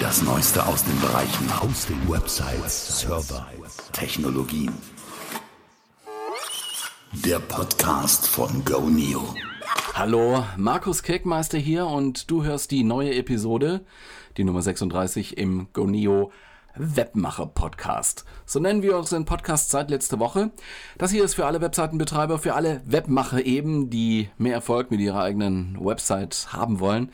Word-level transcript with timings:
Das 0.00 0.22
Neueste 0.22 0.66
aus 0.66 0.82
den 0.82 0.98
Bereichen 0.98 1.62
Hosting, 1.62 1.98
Websites, 2.08 3.00
Server, 3.00 3.46
Technologien. 3.92 4.72
Der 7.12 7.38
Podcast 7.38 8.26
von 8.26 8.64
GoNeo. 8.64 9.34
Hallo, 9.92 10.44
Markus 10.56 11.02
Kirkmeister 11.02 11.58
hier 11.58 11.86
und 11.86 12.30
du 12.30 12.44
hörst 12.44 12.70
die 12.70 12.82
neue 12.82 13.14
Episode, 13.14 13.84
die 14.38 14.44
Nummer 14.44 14.62
36 14.62 15.36
im 15.36 15.68
GoNeo 15.74 16.32
Webmacher 16.76 17.46
Podcast. 17.46 18.24
So 18.46 18.58
nennen 18.58 18.82
wir 18.82 18.96
unseren 18.96 19.26
Podcast 19.26 19.70
seit 19.70 19.90
letzter 19.90 20.18
Woche. 20.18 20.50
Das 20.96 21.10
hier 21.10 21.24
ist 21.24 21.34
für 21.34 21.44
alle 21.44 21.60
Webseitenbetreiber, 21.60 22.38
für 22.38 22.54
alle 22.54 22.80
Webmacher 22.86 23.44
eben, 23.44 23.90
die 23.90 24.30
mehr 24.38 24.54
Erfolg 24.54 24.90
mit 24.90 25.00
ihrer 25.00 25.22
eigenen 25.22 25.76
Website 25.78 26.48
haben 26.52 26.80
wollen. 26.80 27.10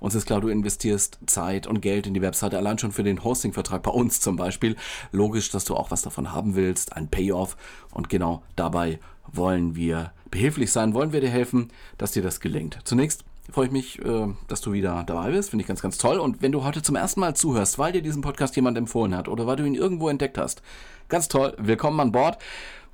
Uns 0.00 0.14
ist 0.14 0.26
klar, 0.26 0.40
du 0.40 0.48
investierst 0.48 1.18
Zeit 1.26 1.66
und 1.66 1.80
Geld 1.82 2.06
in 2.06 2.14
die 2.14 2.22
Webseite, 2.22 2.56
allein 2.56 2.78
schon 2.78 2.90
für 2.90 3.04
den 3.04 3.22
Hostingvertrag 3.22 3.82
bei 3.82 3.90
uns 3.90 4.20
zum 4.20 4.36
Beispiel. 4.36 4.76
Logisch, 5.12 5.50
dass 5.50 5.64
du 5.64 5.76
auch 5.76 5.90
was 5.90 6.02
davon 6.02 6.32
haben 6.32 6.56
willst, 6.56 6.96
ein 6.96 7.08
Payoff. 7.08 7.56
Und 7.92 8.08
genau 8.08 8.42
dabei 8.56 8.98
wollen 9.30 9.76
wir 9.76 10.12
behilflich 10.30 10.72
sein, 10.72 10.94
wollen 10.94 11.12
wir 11.12 11.20
dir 11.20 11.30
helfen, 11.30 11.68
dass 11.98 12.12
dir 12.12 12.22
das 12.22 12.40
gelingt. 12.40 12.78
Zunächst 12.84 13.24
freue 13.50 13.66
ich 13.66 13.72
mich, 13.72 13.98
äh, 14.04 14.28
dass 14.48 14.60
du 14.60 14.72
wieder 14.72 15.02
dabei 15.06 15.30
bist. 15.30 15.50
Finde 15.50 15.62
ich 15.62 15.68
ganz, 15.68 15.82
ganz 15.82 15.98
toll. 15.98 16.18
Und 16.18 16.42
wenn 16.42 16.52
du 16.52 16.64
heute 16.64 16.82
zum 16.82 16.96
ersten 16.96 17.20
Mal 17.20 17.34
zuhörst, 17.34 17.78
weil 17.78 17.92
dir 17.92 18.02
diesen 18.02 18.22
Podcast 18.22 18.56
jemand 18.56 18.78
empfohlen 18.78 19.14
hat 19.14 19.28
oder 19.28 19.46
weil 19.46 19.56
du 19.56 19.64
ihn 19.64 19.74
irgendwo 19.74 20.08
entdeckt 20.08 20.38
hast, 20.38 20.62
ganz 21.08 21.28
toll, 21.28 21.54
willkommen 21.58 22.00
an 22.00 22.12
Bord. 22.12 22.38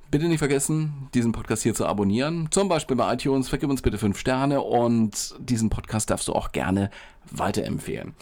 Bitte 0.09 0.29
nicht 0.29 0.39
vergessen, 0.39 1.09
diesen 1.13 1.33
Podcast 1.33 1.63
hier 1.63 1.73
zu 1.73 1.85
abonnieren. 1.85 2.47
Zum 2.49 2.69
Beispiel 2.69 2.95
bei 2.95 3.13
iTunes. 3.13 3.49
Vergib 3.49 3.69
uns 3.69 3.81
bitte 3.81 3.97
fünf 3.97 4.17
Sterne 4.17 4.61
und 4.61 5.35
diesen 5.37 5.69
Podcast 5.69 6.09
darfst 6.09 6.29
du 6.29 6.33
auch 6.33 6.53
gerne 6.53 6.91
weiterempfehlen. 7.29 8.13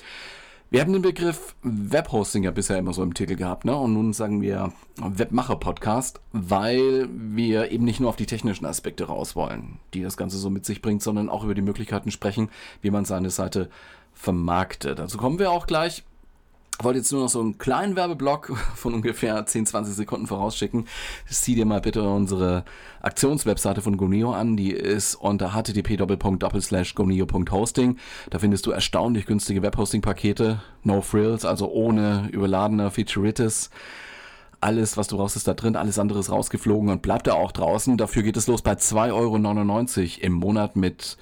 Wir 0.72 0.82
haben 0.82 0.94
den 0.94 1.04
Begriff 1.04 1.56
Webhosting 1.62 2.42
ja 2.42 2.50
bisher 2.50 2.80
immer 2.80 2.92
so 2.92 3.04
im 3.04 3.14
Titel 3.14 3.36
gehabt, 3.36 3.66
ne? 3.66 3.76
Und 3.76 3.94
nun 3.94 4.14
sagen 4.14 4.42
wir 4.42 4.74
Webmacher-Podcast, 4.98 6.22
weil 6.32 7.08
wir 7.12 7.72
eben 7.72 7.86
nicht 7.86 8.00
nur 8.00 8.10
auf 8.10 8.16
die 8.16 8.26
technischen 8.26 8.66
Aspekte 8.66 9.04
raus 9.04 9.36
wollen, 9.36 9.78
die 9.94 10.02
das 10.02 10.18
Ganze 10.18 10.38
so 10.38 10.50
mit 10.50 10.66
sich 10.66 10.82
bringt, 10.82 11.04
sondern 11.04 11.30
auch 11.30 11.44
über 11.44 11.54
die 11.54 11.62
Möglichkeiten 11.62 12.10
sprechen, 12.10 12.50
wie 12.82 12.90
man 12.90 13.06
seine 13.06 13.30
Seite 13.30 13.70
vermarktet. 14.12 14.98
Dazu 14.98 15.20
kommen 15.20 15.38
wir 15.38 15.52
auch 15.52 15.68
gleich. 15.68 16.04
Wollte 16.82 17.00
jetzt 17.00 17.14
nur 17.14 17.22
noch 17.22 17.30
so 17.30 17.40
einen 17.40 17.58
kleinen 17.58 17.96
Werbeblock 17.96 18.52
von 18.76 18.94
ungefähr 18.94 19.46
10, 19.46 19.66
20 19.66 19.96
Sekunden 19.96 20.28
vorausschicken. 20.28 20.90
Sieh 21.26 21.56
dir 21.56 21.66
mal 21.66 21.80
bitte 21.80 22.04
unsere 22.04 22.66
Aktionswebseite 23.02 23.82
von 23.82 23.96
Goneo 23.96 24.34
an. 24.34 24.58
Die 24.58 24.72
ist 24.72 25.16
unter 25.16 25.54
http://goneo.hosting. 25.54 27.98
Da 28.30 28.40
findest 28.40 28.66
du 28.66 28.72
erstaunlich 28.72 29.26
günstige 29.26 29.62
Webhosting-Pakete. 29.62 30.62
No 30.84 31.00
frills, 31.02 31.46
also 31.46 31.72
ohne 31.72 32.28
überladener 32.32 32.92
Featureitis. 32.92 33.70
Alles, 34.60 34.98
was 34.98 35.08
du 35.08 35.16
brauchst, 35.18 35.38
ist 35.38 35.48
da 35.48 35.54
drin. 35.54 35.78
Alles 35.78 35.98
andere 35.98 36.20
ist 36.20 36.30
rausgeflogen 36.30 36.90
und 36.90 37.02
bleibt 37.02 37.28
da 37.28 37.36
auch 37.36 37.54
draußen. 37.54 37.96
Dafür 37.98 38.24
geht 38.24 38.36
es 38.36 38.48
los 38.48 38.62
bei 38.62 38.74
2,99 38.74 39.14
Euro 39.14 39.38
im 40.26 40.34
Monat 40.34 40.76
mit 40.76 41.16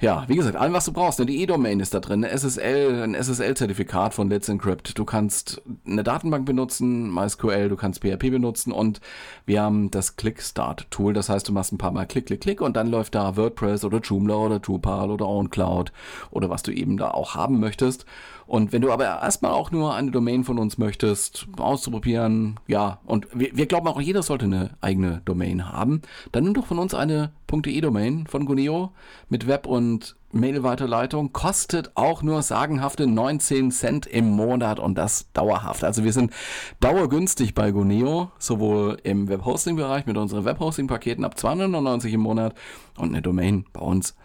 ja, 0.00 0.24
wie 0.28 0.36
gesagt, 0.36 0.56
allem, 0.56 0.72
was 0.72 0.86
du 0.86 0.92
brauchst. 0.92 1.18
Ne? 1.18 1.26
Die 1.26 1.42
E-Domain 1.42 1.78
ist 1.78 1.92
da 1.92 2.00
drin, 2.00 2.24
eine 2.24 2.32
SSL, 2.36 3.02
ein 3.02 3.14
SSL-Zertifikat 3.14 4.14
von 4.14 4.30
Let's 4.30 4.48
Encrypt. 4.48 4.98
Du 4.98 5.04
kannst 5.04 5.60
eine 5.86 6.02
Datenbank 6.02 6.46
benutzen, 6.46 7.12
MySQL, 7.12 7.68
du 7.68 7.76
kannst 7.76 8.00
PHP 8.00 8.30
benutzen 8.30 8.72
und 8.72 9.00
wir 9.44 9.60
haben 9.60 9.90
das 9.90 10.16
Click-Start-Tool. 10.16 11.12
Das 11.12 11.28
heißt, 11.28 11.48
du 11.48 11.52
machst 11.52 11.72
ein 11.72 11.78
paar 11.78 11.92
Mal 11.92 12.06
Klick, 12.06 12.26
Klick, 12.26 12.40
Klick 12.40 12.60
und 12.62 12.76
dann 12.76 12.86
läuft 12.86 13.14
da 13.14 13.36
WordPress 13.36 13.84
oder 13.84 13.98
Joomla 13.98 14.36
oder 14.36 14.58
Drupal 14.58 15.10
oder 15.10 15.28
OwnCloud 15.28 15.92
oder 16.30 16.48
was 16.48 16.62
du 16.62 16.72
eben 16.72 16.96
da 16.96 17.10
auch 17.10 17.34
haben 17.34 17.60
möchtest. 17.60 18.06
Und 18.50 18.72
wenn 18.72 18.82
du 18.82 18.90
aber 18.90 19.04
erstmal 19.04 19.52
auch 19.52 19.70
nur 19.70 19.94
eine 19.94 20.10
Domain 20.10 20.42
von 20.42 20.58
uns 20.58 20.76
möchtest, 20.76 21.46
auszuprobieren, 21.56 22.58
ja, 22.66 22.98
und 23.06 23.28
wir, 23.32 23.56
wir 23.56 23.66
glauben 23.66 23.86
auch, 23.86 24.00
jeder 24.00 24.24
sollte 24.24 24.46
eine 24.46 24.70
eigene 24.80 25.22
Domain 25.24 25.72
haben, 25.72 26.02
dann 26.32 26.42
nimm 26.42 26.54
doch 26.54 26.66
von 26.66 26.80
uns 26.80 26.92
eine 26.92 27.30
.de-Domain 27.48 28.26
von 28.26 28.46
Guneo 28.46 28.90
mit 29.28 29.46
Web- 29.46 29.68
und 29.68 30.16
Mail-Weiterleitung, 30.32 31.32
kostet 31.32 31.92
auch 31.94 32.24
nur 32.24 32.42
sagenhafte 32.42 33.06
19 33.06 33.70
Cent 33.70 34.06
im 34.06 34.28
Monat 34.28 34.80
und 34.80 34.98
das 34.98 35.30
dauerhaft. 35.32 35.84
Also 35.84 36.02
wir 36.02 36.12
sind 36.12 36.32
dauergünstig 36.80 37.54
bei 37.54 37.70
Guneo, 37.70 38.32
sowohl 38.40 38.98
im 39.04 39.28
Webhosting-Bereich 39.28 40.06
mit 40.06 40.16
unseren 40.16 40.44
Webhosting-Paketen 40.44 41.24
ab 41.24 41.38
299 41.38 42.14
im 42.14 42.20
Monat 42.22 42.56
und 42.98 43.10
eine 43.10 43.22
Domain 43.22 43.64
bei 43.72 43.80
uns 43.80 44.16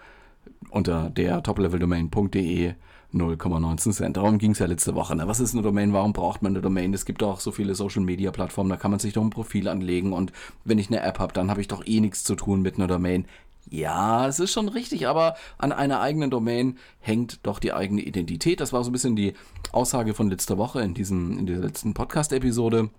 unter 0.71 1.11
der 1.11 1.43
topleveldomain.de 1.43 2.73
0,19 3.15 3.91
Cent. 3.91 4.17
Darum 4.17 4.37
ging 4.37 4.51
es 4.51 4.59
ja 4.59 4.65
letzte 4.65 4.93
Woche. 4.93 5.15
Ne? 5.15 5.27
Was 5.27 5.39
ist 5.39 5.53
eine 5.53 5.61
Domain? 5.61 5.93
Warum 5.93 6.13
braucht 6.13 6.41
man 6.41 6.51
eine 6.51 6.61
Domain? 6.61 6.93
Es 6.93 7.05
gibt 7.05 7.23
auch 7.23 7.39
so 7.39 7.51
viele 7.51 7.73
Social-Media-Plattformen, 7.73 8.69
da 8.69 8.77
kann 8.77 8.91
man 8.91 8.99
sich 8.99 9.13
doch 9.13 9.23
ein 9.23 9.29
Profil 9.29 9.67
anlegen 9.67 10.13
und 10.13 10.31
wenn 10.63 10.77
ich 10.77 10.89
eine 10.89 11.01
App 11.01 11.19
habe, 11.19 11.33
dann 11.33 11.49
habe 11.49 11.61
ich 11.61 11.67
doch 11.67 11.85
eh 11.85 11.99
nichts 11.99 12.23
zu 12.23 12.35
tun 12.35 12.61
mit 12.61 12.75
einer 12.75 12.87
Domain. 12.87 13.25
Ja, 13.67 14.27
es 14.27 14.39
ist 14.39 14.51
schon 14.51 14.69
richtig, 14.69 15.07
aber 15.07 15.35
an 15.57 15.71
einer 15.71 15.99
eigenen 15.99 16.29
Domain 16.29 16.77
hängt 16.99 17.39
doch 17.43 17.57
die 17.57 17.73
eigene 17.73 18.01
Identität. 18.01 18.59
Das 18.59 18.73
war 18.73 18.83
so 18.83 18.91
ein 18.91 18.93
bisschen 18.93 19.15
die 19.15 19.33
Aussage 19.71 20.13
von 20.13 20.29
letzter 20.29 20.57
Woche 20.57 20.81
in, 20.81 20.93
diesem, 20.93 21.39
in 21.39 21.47
dieser 21.47 21.61
letzten 21.61 21.93
Podcast-Episode 21.93 22.89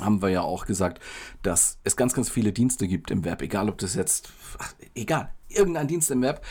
haben 0.00 0.22
wir 0.22 0.28
ja 0.28 0.42
auch 0.42 0.64
gesagt, 0.64 1.02
dass 1.42 1.78
es 1.84 1.96
ganz, 1.96 2.14
ganz 2.14 2.30
viele 2.30 2.52
Dienste 2.52 2.88
gibt 2.88 3.10
im 3.10 3.24
Web, 3.24 3.42
egal 3.42 3.68
ob 3.68 3.78
das 3.78 3.94
jetzt, 3.94 4.30
ach, 4.58 4.72
egal, 4.94 5.30
irgendein 5.48 5.88
Dienst 5.88 6.10
im 6.10 6.22
Web 6.22 6.44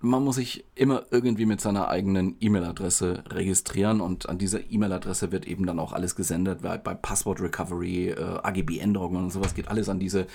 man 0.00 0.24
muss 0.24 0.36
sich 0.36 0.64
immer 0.74 1.04
irgendwie 1.10 1.44
mit 1.44 1.60
seiner 1.60 1.88
eigenen 1.88 2.36
E-Mail-Adresse 2.40 3.24
registrieren 3.28 4.00
und 4.00 4.28
an 4.28 4.38
dieser 4.38 4.70
E-Mail-Adresse 4.70 5.30
wird 5.30 5.46
eben 5.46 5.66
dann 5.66 5.78
auch 5.78 5.92
alles 5.92 6.16
gesendet, 6.16 6.62
weil 6.62 6.78
bei 6.78 6.94
Passwort 6.94 7.40
Recovery, 7.40 8.08
äh, 8.08 8.38
AGB-Änderungen 8.42 9.24
und 9.24 9.30
sowas 9.30 9.54
geht 9.54 9.68
alles 9.68 9.90
an 9.90 10.00
diese 10.00 10.26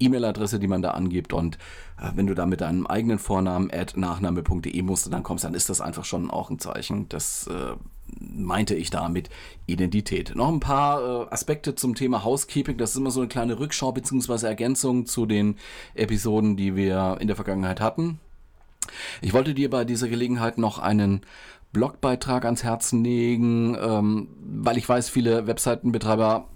E-Mail-Adresse, 0.00 0.58
die 0.58 0.68
man 0.68 0.80
da 0.80 0.92
angibt 0.92 1.34
und 1.34 1.56
äh, 2.00 2.12
wenn 2.14 2.26
du 2.26 2.34
da 2.34 2.46
mit 2.46 2.62
deinem 2.62 2.86
eigenen 2.86 3.18
Vornamen 3.18 3.70
at 3.70 3.96
nachname.de 3.96 4.82
musst, 4.82 5.12
dann 5.12 5.22
kommst, 5.22 5.44
dann 5.44 5.54
ist 5.54 5.68
das 5.68 5.82
einfach 5.82 6.06
schon 6.06 6.30
auch 6.30 6.48
ein 6.48 6.58
Zeichen. 6.58 7.10
Das 7.10 7.46
äh, 7.48 7.74
meinte 8.18 8.74
ich 8.74 8.88
da 8.88 9.10
mit 9.10 9.28
Identität. 9.66 10.34
Noch 10.34 10.48
ein 10.48 10.60
paar 10.60 11.26
äh, 11.26 11.30
Aspekte 11.30 11.74
zum 11.74 11.94
Thema 11.94 12.24
Housekeeping. 12.24 12.78
Das 12.78 12.92
ist 12.92 12.96
immer 12.96 13.10
so 13.10 13.20
eine 13.20 13.28
kleine 13.28 13.58
Rückschau 13.58 13.92
bzw. 13.92 14.46
Ergänzung 14.46 15.04
zu 15.04 15.26
den 15.26 15.56
Episoden, 15.94 16.56
die 16.56 16.74
wir 16.74 17.18
in 17.20 17.26
der 17.26 17.36
Vergangenheit 17.36 17.82
hatten. 17.82 18.18
Ich 19.20 19.32
wollte 19.32 19.54
dir 19.54 19.70
bei 19.70 19.84
dieser 19.84 20.08
Gelegenheit 20.08 20.58
noch 20.58 20.78
einen 20.78 21.22
Blogbeitrag 21.72 22.44
ans 22.44 22.64
Herzen 22.64 23.04
legen, 23.04 23.76
ähm, 23.80 24.28
weil 24.40 24.78
ich 24.78 24.88
weiß, 24.88 25.08
viele 25.10 25.46
Webseitenbetreiber 25.46 26.48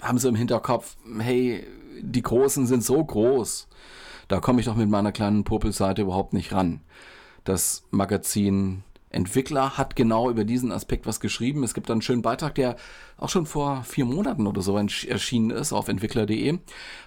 haben 0.00 0.18
so 0.18 0.28
im 0.28 0.34
Hinterkopf, 0.34 0.96
hey, 1.18 1.66
die 2.00 2.22
Großen 2.22 2.66
sind 2.66 2.84
so 2.84 3.02
groß, 3.04 3.68
da 4.28 4.40
komme 4.40 4.60
ich 4.60 4.66
doch 4.66 4.76
mit 4.76 4.88
meiner 4.88 5.12
kleinen 5.12 5.44
Popelseite 5.44 6.02
überhaupt 6.02 6.32
nicht 6.32 6.52
ran. 6.52 6.80
Das 7.44 7.84
Magazin 7.90 8.84
Entwickler 9.12 9.76
hat 9.76 9.96
genau 9.96 10.30
über 10.30 10.44
diesen 10.44 10.70
Aspekt 10.72 11.06
was 11.06 11.20
geschrieben. 11.20 11.64
Es 11.64 11.74
gibt 11.74 11.90
einen 11.90 12.02
schönen 12.02 12.22
Beitrag, 12.22 12.54
der 12.54 12.76
auch 13.18 13.28
schon 13.28 13.46
vor 13.46 13.82
vier 13.84 14.04
Monaten 14.04 14.46
oder 14.46 14.62
so 14.62 14.76
erschienen 14.76 15.50
ist 15.50 15.72
auf 15.72 15.88
entwickler.de. 15.88 16.58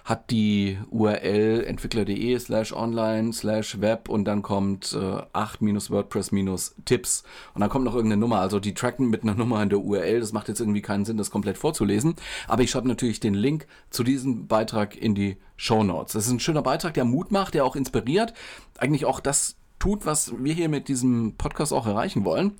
Hat 0.04 0.30
die 0.30 0.78
URL 0.90 1.64
entwickler.de 1.66 2.38
slash 2.38 2.72
online 2.72 3.32
slash 3.32 3.80
web 3.80 4.08
und 4.08 4.24
dann 4.24 4.42
kommt 4.42 4.92
äh, 4.94 4.98
8-WordPress-Tipps 4.98 7.24
und 7.54 7.60
dann 7.60 7.68
kommt 7.68 7.84
noch 7.84 7.94
irgendeine 7.94 8.20
Nummer. 8.20 8.40
Also 8.40 8.60
die 8.60 8.74
tracken 8.74 9.10
mit 9.10 9.22
einer 9.22 9.34
Nummer 9.34 9.62
in 9.62 9.68
der 9.68 9.80
URL. 9.80 10.20
Das 10.20 10.32
macht 10.32 10.48
jetzt 10.48 10.60
irgendwie 10.60 10.82
keinen 10.82 11.04
Sinn, 11.04 11.16
das 11.16 11.30
komplett 11.30 11.58
vorzulesen. 11.58 12.14
Aber 12.48 12.62
ich 12.62 12.70
schreibe 12.70 12.88
natürlich 12.88 13.20
den 13.20 13.34
Link 13.34 13.66
zu 13.90 14.04
diesem 14.04 14.46
Beitrag 14.46 14.96
in 14.96 15.14
die 15.14 15.36
Show 15.56 15.82
Notes. 15.82 16.14
Das 16.14 16.26
ist 16.26 16.32
ein 16.32 16.40
schöner 16.40 16.62
Beitrag, 16.62 16.94
der 16.94 17.04
Mut 17.04 17.30
macht, 17.30 17.54
der 17.54 17.64
auch 17.64 17.76
inspiriert. 17.76 18.32
Eigentlich 18.78 19.04
auch 19.04 19.20
das 19.20 19.56
tut, 19.78 20.06
was 20.06 20.32
wir 20.38 20.54
hier 20.54 20.68
mit 20.68 20.88
diesem 20.88 21.34
Podcast 21.36 21.72
auch 21.72 21.86
erreichen 21.86 22.24
wollen. 22.24 22.52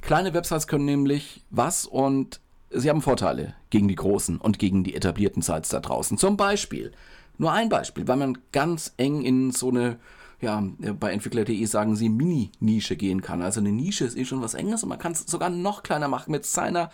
Kleine 0.00 0.34
Websites 0.34 0.66
können 0.66 0.84
nämlich 0.84 1.42
was 1.50 1.86
und 1.86 2.40
sie 2.70 2.88
haben 2.88 3.02
Vorteile 3.02 3.54
gegen 3.70 3.88
die 3.88 3.94
großen 3.94 4.38
und 4.38 4.58
gegen 4.58 4.84
die 4.84 4.94
etablierten 4.94 5.42
Sites 5.42 5.68
da 5.68 5.80
draußen. 5.80 6.18
Zum 6.18 6.36
Beispiel, 6.36 6.92
nur 7.38 7.52
ein 7.52 7.68
Beispiel, 7.68 8.08
weil 8.08 8.16
man 8.16 8.38
ganz 8.52 8.94
eng 8.96 9.22
in 9.22 9.52
so 9.52 9.70
eine 9.70 9.98
ja, 10.42 10.60
bei 10.98 11.12
Entwickler.de 11.12 11.64
sagen 11.66 11.94
sie 11.94 12.08
Mini-Nische 12.08 12.96
gehen 12.96 13.22
kann. 13.22 13.42
Also 13.42 13.60
eine 13.60 13.70
Nische 13.70 14.04
ist 14.04 14.16
eh 14.16 14.24
schon 14.24 14.42
was 14.42 14.54
Enges 14.54 14.82
und 14.82 14.88
man 14.88 14.98
kann 14.98 15.12
es 15.12 15.20
sogar 15.20 15.50
noch 15.50 15.84
kleiner 15.84 16.08
machen 16.08 16.32
mit 16.32 16.44
seiner 16.44 16.90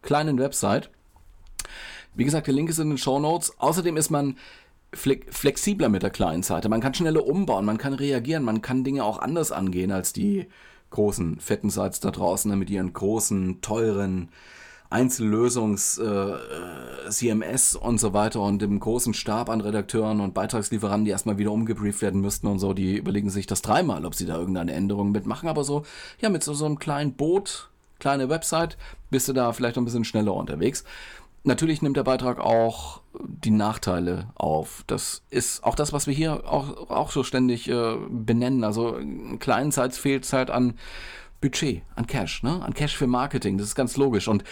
kleinen 0.00 0.38
Website. 0.38 0.90
Wie 2.14 2.24
gesagt, 2.24 2.46
der 2.46 2.54
Link 2.54 2.70
ist 2.70 2.78
in 2.78 2.88
den 2.88 2.98
Show 2.98 3.18
Notes. 3.18 3.52
Außerdem 3.58 3.98
ist 3.98 4.10
man 4.10 4.38
flexibler 4.96 5.88
mit 5.88 6.02
der 6.02 6.10
kleinen 6.10 6.42
Seite. 6.42 6.68
Man 6.68 6.80
kann 6.80 6.94
schneller 6.94 7.26
umbauen, 7.26 7.64
man 7.64 7.78
kann 7.78 7.94
reagieren, 7.94 8.42
man 8.42 8.62
kann 8.62 8.84
Dinge 8.84 9.04
auch 9.04 9.18
anders 9.18 9.52
angehen 9.52 9.92
als 9.92 10.12
die 10.12 10.46
großen, 10.90 11.40
fetten 11.40 11.70
Sites 11.70 12.00
da 12.00 12.10
draußen 12.10 12.50
ne, 12.50 12.56
mit 12.56 12.70
ihren 12.70 12.92
großen, 12.92 13.60
teuren 13.60 14.28
Einzellösungs 14.88 15.98
äh, 15.98 16.34
CMS 17.08 17.74
und 17.74 17.98
so 17.98 18.12
weiter 18.12 18.40
und 18.40 18.62
dem 18.62 18.78
großen 18.78 19.14
Stab 19.14 19.50
an 19.50 19.60
Redakteuren 19.60 20.20
und 20.20 20.32
Beitragslieferanten, 20.32 21.04
die 21.04 21.10
erstmal 21.10 21.38
wieder 21.38 21.50
umgebrieft 21.50 22.02
werden 22.02 22.20
müssten 22.20 22.46
und 22.46 22.60
so, 22.60 22.72
die 22.72 22.96
überlegen 22.96 23.30
sich 23.30 23.46
das 23.46 23.62
dreimal, 23.62 24.06
ob 24.06 24.14
sie 24.14 24.26
da 24.26 24.38
irgendeine 24.38 24.72
Änderung 24.72 25.10
mitmachen. 25.10 25.48
Aber 25.48 25.64
so, 25.64 25.84
ja, 26.20 26.28
mit 26.28 26.44
so, 26.44 26.54
so 26.54 26.66
einem 26.66 26.78
kleinen 26.78 27.14
Boot 27.14 27.68
kleine 27.98 28.28
Website, 28.28 28.76
bist 29.10 29.28
du 29.28 29.32
da 29.32 29.52
vielleicht 29.52 29.78
ein 29.78 29.84
bisschen 29.84 30.04
schneller 30.04 30.34
unterwegs. 30.34 30.84
Natürlich 31.46 31.80
nimmt 31.80 31.96
der 31.96 32.02
Beitrag 32.02 32.40
auch 32.40 33.02
die 33.20 33.52
Nachteile 33.52 34.30
auf. 34.34 34.82
Das 34.88 35.22
ist 35.30 35.62
auch 35.62 35.76
das, 35.76 35.92
was 35.92 36.08
wir 36.08 36.14
hier 36.14 36.42
auch, 36.44 36.90
auch 36.90 37.12
so 37.12 37.22
ständig 37.22 37.68
äh, 37.68 37.96
benennen. 38.08 38.64
Also 38.64 38.96
in 38.96 39.38
kleinen 39.38 39.70
Sites 39.70 39.96
fehlt 39.96 40.24
es 40.24 40.32
halt 40.32 40.50
an 40.50 40.74
Budget, 41.40 41.82
an 41.94 42.08
Cash, 42.08 42.42
ne? 42.42 42.60
an 42.64 42.74
Cash 42.74 42.96
für 42.96 43.06
Marketing. 43.06 43.58
Das 43.58 43.68
ist 43.68 43.76
ganz 43.76 43.96
logisch. 43.96 44.26
Und 44.26 44.42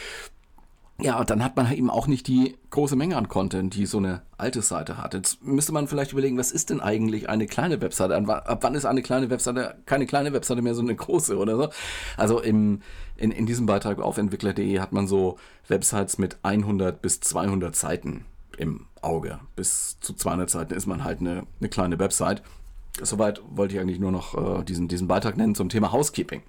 ja, 1.00 1.25
dann 1.25 1.43
hat 1.43 1.56
man 1.56 1.73
eben 1.73 1.91
auch 1.91 2.06
nicht 2.06 2.29
die 2.29 2.56
große 2.70 2.94
Menge 2.94 3.17
an 3.17 3.29
Content, 3.29 3.75
die 3.75 3.85
so 3.85 3.99
eine 3.99 4.23
alte 4.38 4.62
Seite 4.62 4.96
hat. 4.96 5.14
Jetzt 5.14 5.43
müsste 5.43 5.73
man 5.73 5.88
vielleicht 5.88 6.12
überlegen, 6.12 6.38
was 6.38 6.52
ist 6.52 6.70
denn 6.70 6.81
eigentlich 6.81 7.29
eine 7.29 7.46
kleine 7.46 7.81
Webseite? 7.81 8.14
Ab 8.17 8.58
wann 8.62 8.76
ist 8.76 8.85
eine 8.85 9.02
kleine 9.02 9.29
Webseite 9.29 9.76
keine 9.87 10.06
kleine 10.06 10.32
Webseite 10.32 10.62
mehr, 10.62 10.75
so 10.75 10.82
eine 10.82 10.94
große 10.94 11.37
oder 11.37 11.56
so? 11.56 11.69
Also 12.17 12.41
im, 12.41 12.81
in, 13.17 13.32
in 13.32 13.44
diesem 13.44 13.67
Beitrag 13.67 13.99
auf 13.99 14.19
entwickler.de 14.19 14.79
hat 14.79 14.93
man 14.93 15.08
so 15.08 15.37
Websites 15.67 16.19
mit 16.19 16.38
100 16.44 17.02
bis 17.02 17.19
200 17.20 17.75
Seiten 17.75 18.25
im 18.56 18.87
Auge. 19.02 19.41
Bis 19.56 19.99
zu 20.00 20.14
200 20.14 20.49
Seiten 20.49 20.75
ist 20.75 20.87
man 20.87 21.02
halt 21.02 21.19
eine, 21.19 21.43
eine 21.58 21.69
kleine 21.70 21.99
Website. 21.99 22.43
Soweit 23.02 23.43
wollte 23.50 23.75
ich 23.75 23.81
eigentlich 23.81 23.99
nur 23.99 24.12
noch 24.12 24.61
äh, 24.61 24.64
diesen, 24.64 24.87
diesen 24.87 25.08
Beitrag 25.08 25.37
nennen 25.37 25.56
zum 25.56 25.69
Thema 25.69 25.91
Housekeeping. 25.91 26.43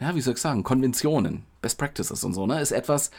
ja, 0.00 0.14
wie 0.14 0.20
soll 0.20 0.34
ich 0.34 0.40
sagen, 0.40 0.62
Konventionen, 0.62 1.44
Best 1.60 1.78
Practices 1.78 2.24
und 2.24 2.32
so, 2.32 2.46
ne, 2.46 2.60
ist 2.60 2.72
etwas, 2.72 3.10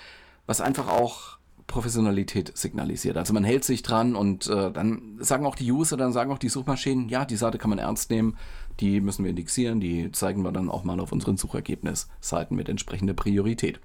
was 0.48 0.62
einfach 0.62 0.88
auch 0.88 1.38
Professionalität 1.68 2.58
signalisiert. 2.58 3.18
Also 3.18 3.34
man 3.34 3.44
hält 3.44 3.64
sich 3.64 3.82
dran 3.82 4.16
und 4.16 4.48
äh, 4.48 4.72
dann 4.72 5.18
sagen 5.20 5.46
auch 5.46 5.56
die 5.56 5.72
User, 5.72 5.96
dann 5.96 6.12
sagen 6.12 6.32
auch 6.32 6.38
die 6.38 6.50
Suchmaschinen, 6.50 7.08
ja, 7.08 7.24
die 7.24 7.38
Seite 7.38 7.58
kann 7.58 7.70
man 7.70 7.80
ernst 7.80 8.10
nehmen, 8.10 8.36
die 8.80 9.00
müssen 9.00 9.24
wir 9.24 9.30
indexieren, 9.30 9.80
die 9.80 10.12
zeigen 10.12 10.44
wir 10.44 10.52
dann 10.52 10.70
auch 10.70 10.84
mal 10.84 11.00
auf 11.00 11.12
unseren 11.12 11.38
Suchergebnisseiten 11.38 12.58
mit 12.58 12.68
entsprechender 12.68 13.14
Priorität. 13.14 13.80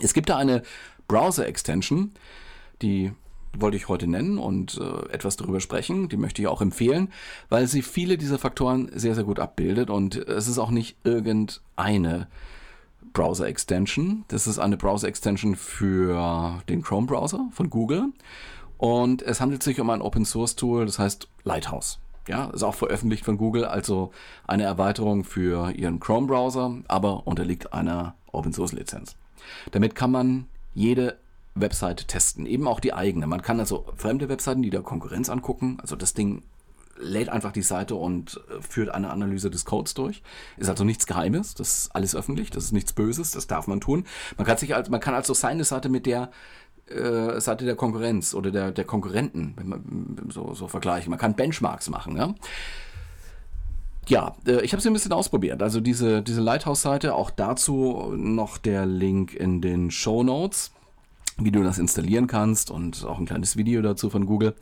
Es 0.00 0.14
gibt 0.14 0.30
da 0.30 0.36
eine 0.36 0.62
Browser-Extension, 1.06 2.12
die 2.80 3.12
wollte 3.58 3.76
ich 3.76 3.88
heute 3.88 4.06
nennen 4.06 4.38
und 4.38 4.78
äh, 4.78 5.12
etwas 5.12 5.36
darüber 5.36 5.60
sprechen. 5.60 6.08
Die 6.08 6.16
möchte 6.16 6.42
ich 6.42 6.48
auch 6.48 6.60
empfehlen, 6.60 7.12
weil 7.48 7.66
sie 7.66 7.82
viele 7.82 8.18
dieser 8.18 8.38
Faktoren 8.38 8.90
sehr, 8.94 9.14
sehr 9.14 9.24
gut 9.24 9.38
abbildet 9.38 9.90
und 9.90 10.16
es 10.16 10.48
ist 10.48 10.58
auch 10.58 10.70
nicht 10.70 10.96
irgendeine 11.04 12.28
Browser 13.12 13.46
Extension. 13.46 14.24
Das 14.28 14.46
ist 14.46 14.58
eine 14.58 14.76
Browser 14.76 15.08
Extension 15.08 15.56
für 15.56 16.62
den 16.68 16.82
Chrome 16.82 17.06
Browser 17.06 17.48
von 17.52 17.68
Google 17.70 18.12
und 18.78 19.22
es 19.22 19.40
handelt 19.40 19.62
sich 19.62 19.80
um 19.80 19.90
ein 19.90 20.02
Open 20.02 20.24
Source 20.24 20.56
Tool, 20.56 20.86
das 20.86 20.98
heißt 20.98 21.28
Lighthouse. 21.44 21.98
Ja, 22.28 22.46
ist 22.50 22.62
auch 22.62 22.74
veröffentlicht 22.74 23.24
von 23.24 23.36
Google, 23.36 23.64
also 23.64 24.12
eine 24.46 24.62
Erweiterung 24.62 25.24
für 25.24 25.72
ihren 25.72 25.98
Chrome 25.98 26.28
Browser, 26.28 26.78
aber 26.86 27.26
unterliegt 27.26 27.72
einer 27.72 28.14
Open 28.30 28.52
Source 28.52 28.72
Lizenz. 28.72 29.16
Damit 29.72 29.94
kann 29.94 30.12
man 30.12 30.46
jede 30.74 31.16
Webseite 31.54 32.06
testen, 32.06 32.46
eben 32.46 32.66
auch 32.66 32.80
die 32.80 32.94
eigene. 32.94 33.26
Man 33.26 33.42
kann 33.42 33.60
also 33.60 33.86
fremde 33.96 34.28
Webseiten, 34.28 34.62
die 34.62 34.70
der 34.70 34.82
Konkurrenz 34.82 35.28
angucken, 35.28 35.78
also 35.80 35.96
das 35.96 36.14
Ding 36.14 36.42
lädt 36.98 37.28
einfach 37.28 37.52
die 37.52 37.62
Seite 37.62 37.94
und 37.94 38.40
äh, 38.48 38.60
führt 38.62 38.90
eine 38.90 39.10
Analyse 39.10 39.50
des 39.50 39.64
Codes 39.64 39.94
durch. 39.94 40.22
Ist 40.56 40.68
also 40.68 40.84
nichts 40.84 41.06
Geheimes, 41.06 41.54
das 41.54 41.78
ist 41.78 41.96
alles 41.96 42.14
öffentlich, 42.14 42.50
das 42.50 42.64
ist 42.64 42.72
nichts 42.72 42.92
Böses, 42.92 43.32
das 43.32 43.46
darf 43.46 43.66
man 43.66 43.80
tun. 43.80 44.04
Man 44.36 44.46
kann 44.46 44.56
sich 44.56 44.74
also, 44.74 44.90
man 44.90 45.00
kann 45.00 45.14
also 45.14 45.34
seine 45.34 45.64
Seite 45.64 45.88
mit 45.88 46.06
der 46.06 46.30
äh, 46.86 47.40
Seite 47.40 47.64
der 47.64 47.76
Konkurrenz 47.76 48.34
oder 48.34 48.50
der, 48.50 48.72
der 48.72 48.84
Konkurrenten 48.84 49.54
wenn 49.56 49.68
man, 49.68 50.30
so, 50.30 50.54
so 50.54 50.68
vergleichen. 50.68 51.10
Man 51.10 51.18
kann 51.18 51.34
Benchmarks 51.34 51.88
machen, 51.90 52.16
ja. 52.16 52.34
Ja, 54.08 54.34
äh, 54.46 54.62
ich 54.62 54.72
habe 54.72 54.82
sie 54.82 54.90
ein 54.90 54.92
bisschen 54.92 55.12
ausprobiert. 55.12 55.62
Also 55.62 55.80
diese, 55.80 56.22
diese 56.22 56.40
Lighthouse-Seite, 56.40 57.14
auch 57.14 57.30
dazu 57.30 58.12
noch 58.16 58.58
der 58.58 58.84
Link 58.84 59.34
in 59.34 59.60
den 59.60 59.90
Show 59.90 60.22
Notes 60.22 60.72
wie 61.38 61.50
du 61.50 61.62
das 61.62 61.78
installieren 61.78 62.26
kannst 62.26 62.70
und 62.70 63.04
auch 63.04 63.18
ein 63.18 63.26
kleines 63.26 63.56
Video 63.56 63.82
dazu 63.82 64.10
von 64.10 64.26
Google. 64.26 64.54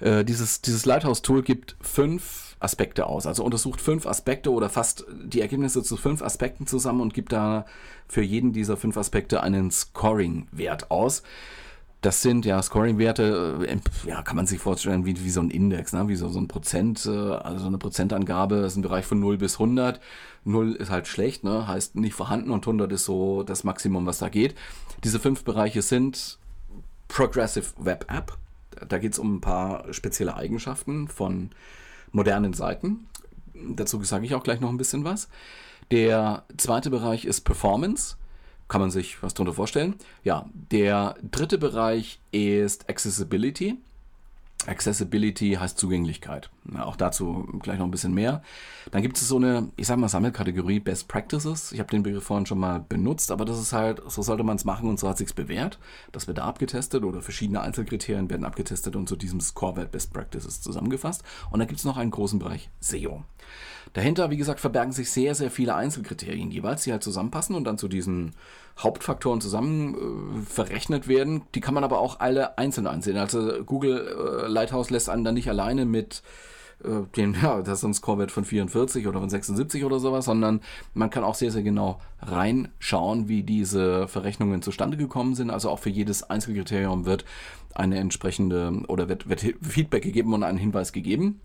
Äh, 0.00 0.24
dieses, 0.24 0.62
dieses 0.62 0.86
Lighthouse-Tool 0.86 1.42
gibt 1.42 1.76
fünf 1.80 2.56
Aspekte 2.58 3.06
aus, 3.06 3.26
also 3.26 3.42
untersucht 3.44 3.80
fünf 3.80 4.06
Aspekte 4.06 4.52
oder 4.52 4.68
fasst 4.68 5.06
die 5.24 5.40
Ergebnisse 5.40 5.82
zu 5.82 5.96
fünf 5.96 6.22
Aspekten 6.22 6.66
zusammen 6.66 7.00
und 7.00 7.14
gibt 7.14 7.32
da 7.32 7.64
für 8.06 8.22
jeden 8.22 8.52
dieser 8.52 8.76
fünf 8.76 8.96
Aspekte 8.96 9.42
einen 9.42 9.70
Scoring-Wert 9.70 10.90
aus. 10.90 11.22
Das 12.00 12.22
sind 12.22 12.46
ja 12.46 12.62
Scoring-Werte, 12.62 13.66
äh, 13.68 14.08
ja, 14.08 14.22
kann 14.22 14.36
man 14.36 14.46
sich 14.46 14.58
vorstellen 14.58 15.04
wie, 15.04 15.22
wie 15.22 15.30
so 15.30 15.40
ein 15.40 15.50
Index, 15.50 15.92
ne? 15.92 16.08
wie 16.08 16.16
so, 16.16 16.28
so 16.30 16.40
ein 16.40 16.48
Prozent, 16.48 17.04
äh, 17.04 17.10
also 17.10 17.66
eine 17.66 17.76
Prozentangabe, 17.76 18.56
ist 18.56 18.76
ein 18.76 18.82
Bereich 18.82 19.04
von 19.04 19.20
0 19.20 19.36
bis 19.36 19.54
100. 19.54 20.00
0 20.44 20.72
ist 20.76 20.90
halt 20.90 21.06
schlecht, 21.06 21.44
ne? 21.44 21.66
heißt 21.66 21.96
nicht 21.96 22.14
vorhanden 22.14 22.50
und 22.50 22.62
100 22.62 22.90
ist 22.92 23.04
so 23.04 23.42
das 23.42 23.64
Maximum, 23.64 24.06
was 24.06 24.18
da 24.18 24.30
geht. 24.30 24.54
Diese 25.04 25.20
fünf 25.20 25.44
Bereiche 25.44 25.82
sind 25.82 26.38
Progressive 27.08 27.66
Web 27.78 28.06
App, 28.10 28.38
da 28.88 28.98
geht 28.98 29.12
es 29.12 29.18
um 29.18 29.36
ein 29.36 29.40
paar 29.40 29.92
spezielle 29.92 30.36
Eigenschaften 30.36 31.08
von 31.08 31.50
modernen 32.12 32.54
Seiten. 32.54 33.06
Dazu 33.54 34.02
sage 34.04 34.24
ich 34.24 34.34
auch 34.34 34.42
gleich 34.42 34.60
noch 34.60 34.70
ein 34.70 34.78
bisschen 34.78 35.04
was. 35.04 35.28
Der 35.90 36.44
zweite 36.56 36.88
Bereich 36.88 37.24
ist 37.24 37.42
Performance 37.42 38.16
kann 38.70 38.80
man 38.80 38.90
sich 38.90 39.22
was 39.22 39.34
darunter 39.34 39.52
vorstellen. 39.52 39.96
Ja, 40.24 40.46
der 40.70 41.16
dritte 41.30 41.58
Bereich 41.58 42.20
ist 42.30 42.88
Accessibility. 42.88 43.76
Accessibility 44.66 45.56
heißt 45.58 45.78
Zugänglichkeit. 45.78 46.50
Auch 46.78 46.94
dazu 46.94 47.48
gleich 47.62 47.78
noch 47.78 47.86
ein 47.86 47.90
bisschen 47.90 48.14
mehr. 48.14 48.42
Dann 48.92 49.02
gibt 49.02 49.16
es 49.16 49.26
so 49.26 49.36
eine, 49.36 49.70
ich 49.76 49.86
sag 49.86 49.98
mal, 49.98 50.08
Sammelkategorie 50.08 50.80
Best 50.80 51.08
Practices. 51.08 51.72
Ich 51.72 51.80
habe 51.80 51.90
den 51.90 52.02
Begriff 52.02 52.24
vorhin 52.24 52.46
schon 52.46 52.58
mal 52.58 52.78
benutzt, 52.78 53.32
aber 53.32 53.44
das 53.44 53.58
ist 53.58 53.72
halt, 53.72 54.02
so 54.06 54.22
sollte 54.22 54.44
man 54.44 54.56
es 54.56 54.64
machen 54.64 54.88
und 54.88 55.00
so 55.00 55.08
hat 55.08 55.18
sich's 55.18 55.32
bewährt. 55.32 55.78
Das 56.12 56.28
wird 56.28 56.38
da 56.38 56.44
abgetestet 56.44 57.02
oder 57.04 57.22
verschiedene 57.22 57.62
Einzelkriterien 57.62 58.30
werden 58.30 58.44
abgetestet 58.44 58.94
und 58.94 59.08
zu 59.08 59.16
diesem 59.16 59.40
Scorewert 59.40 59.90
Best 59.90 60.12
Practices 60.12 60.60
zusammengefasst. 60.60 61.24
Und 61.50 61.58
dann 61.58 61.66
gibt 61.66 61.80
es 61.80 61.86
noch 61.86 61.96
einen 61.96 62.10
großen 62.10 62.38
Bereich 62.38 62.70
SEO. 62.80 63.24
Dahinter, 63.92 64.30
wie 64.30 64.36
gesagt, 64.36 64.60
verbergen 64.60 64.92
sich 64.92 65.10
sehr, 65.10 65.34
sehr 65.34 65.50
viele 65.50 65.74
Einzelkriterien 65.74 66.50
jeweils, 66.50 66.84
die 66.84 66.92
halt 66.92 67.02
zusammenpassen 67.02 67.56
und 67.56 67.64
dann 67.64 67.78
zu 67.78 67.88
diesen 67.88 68.32
Hauptfaktoren 68.78 69.40
zusammen 69.40 69.94
äh, 69.94 70.46
verrechnet 70.46 71.08
werden. 71.08 71.42
Die 71.54 71.60
kann 71.60 71.74
man 71.74 71.84
aber 71.84 71.98
auch 71.98 72.20
alle 72.20 72.56
einzeln 72.58 72.86
ansehen. 72.86 73.16
Also 73.16 73.64
Google 73.64 74.44
äh, 74.44 74.48
Lighthouse 74.48 74.90
lässt 74.90 75.10
einen 75.10 75.24
dann 75.24 75.34
nicht 75.34 75.48
alleine 75.48 75.84
mit 75.84 76.22
äh, 76.84 77.06
den, 77.16 77.36
ja, 77.42 77.62
das 77.62 77.80
ist 77.80 77.84
ein 77.84 77.94
Scorewert 77.94 78.30
von 78.30 78.44
44 78.44 79.06
oder 79.06 79.20
von 79.20 79.28
76 79.28 79.84
oder 79.84 79.98
sowas, 79.98 80.24
sondern 80.24 80.60
man 80.94 81.10
kann 81.10 81.24
auch 81.24 81.34
sehr, 81.34 81.50
sehr 81.50 81.62
genau 81.62 82.00
reinschauen, 82.20 83.28
wie 83.28 83.42
diese 83.42 84.08
Verrechnungen 84.08 84.62
zustande 84.62 84.96
gekommen 84.96 85.34
sind. 85.34 85.50
Also 85.50 85.70
auch 85.70 85.78
für 85.78 85.90
jedes 85.90 86.22
Einzelkriterium 86.22 87.06
wird 87.06 87.24
eine 87.74 87.98
entsprechende 87.98 88.82
oder 88.88 89.08
wird, 89.08 89.28
wird 89.28 89.40
Feedback 89.62 90.02
gegeben 90.02 90.32
und 90.32 90.42
ein 90.42 90.56
Hinweis 90.56 90.92
gegeben. 90.92 91.40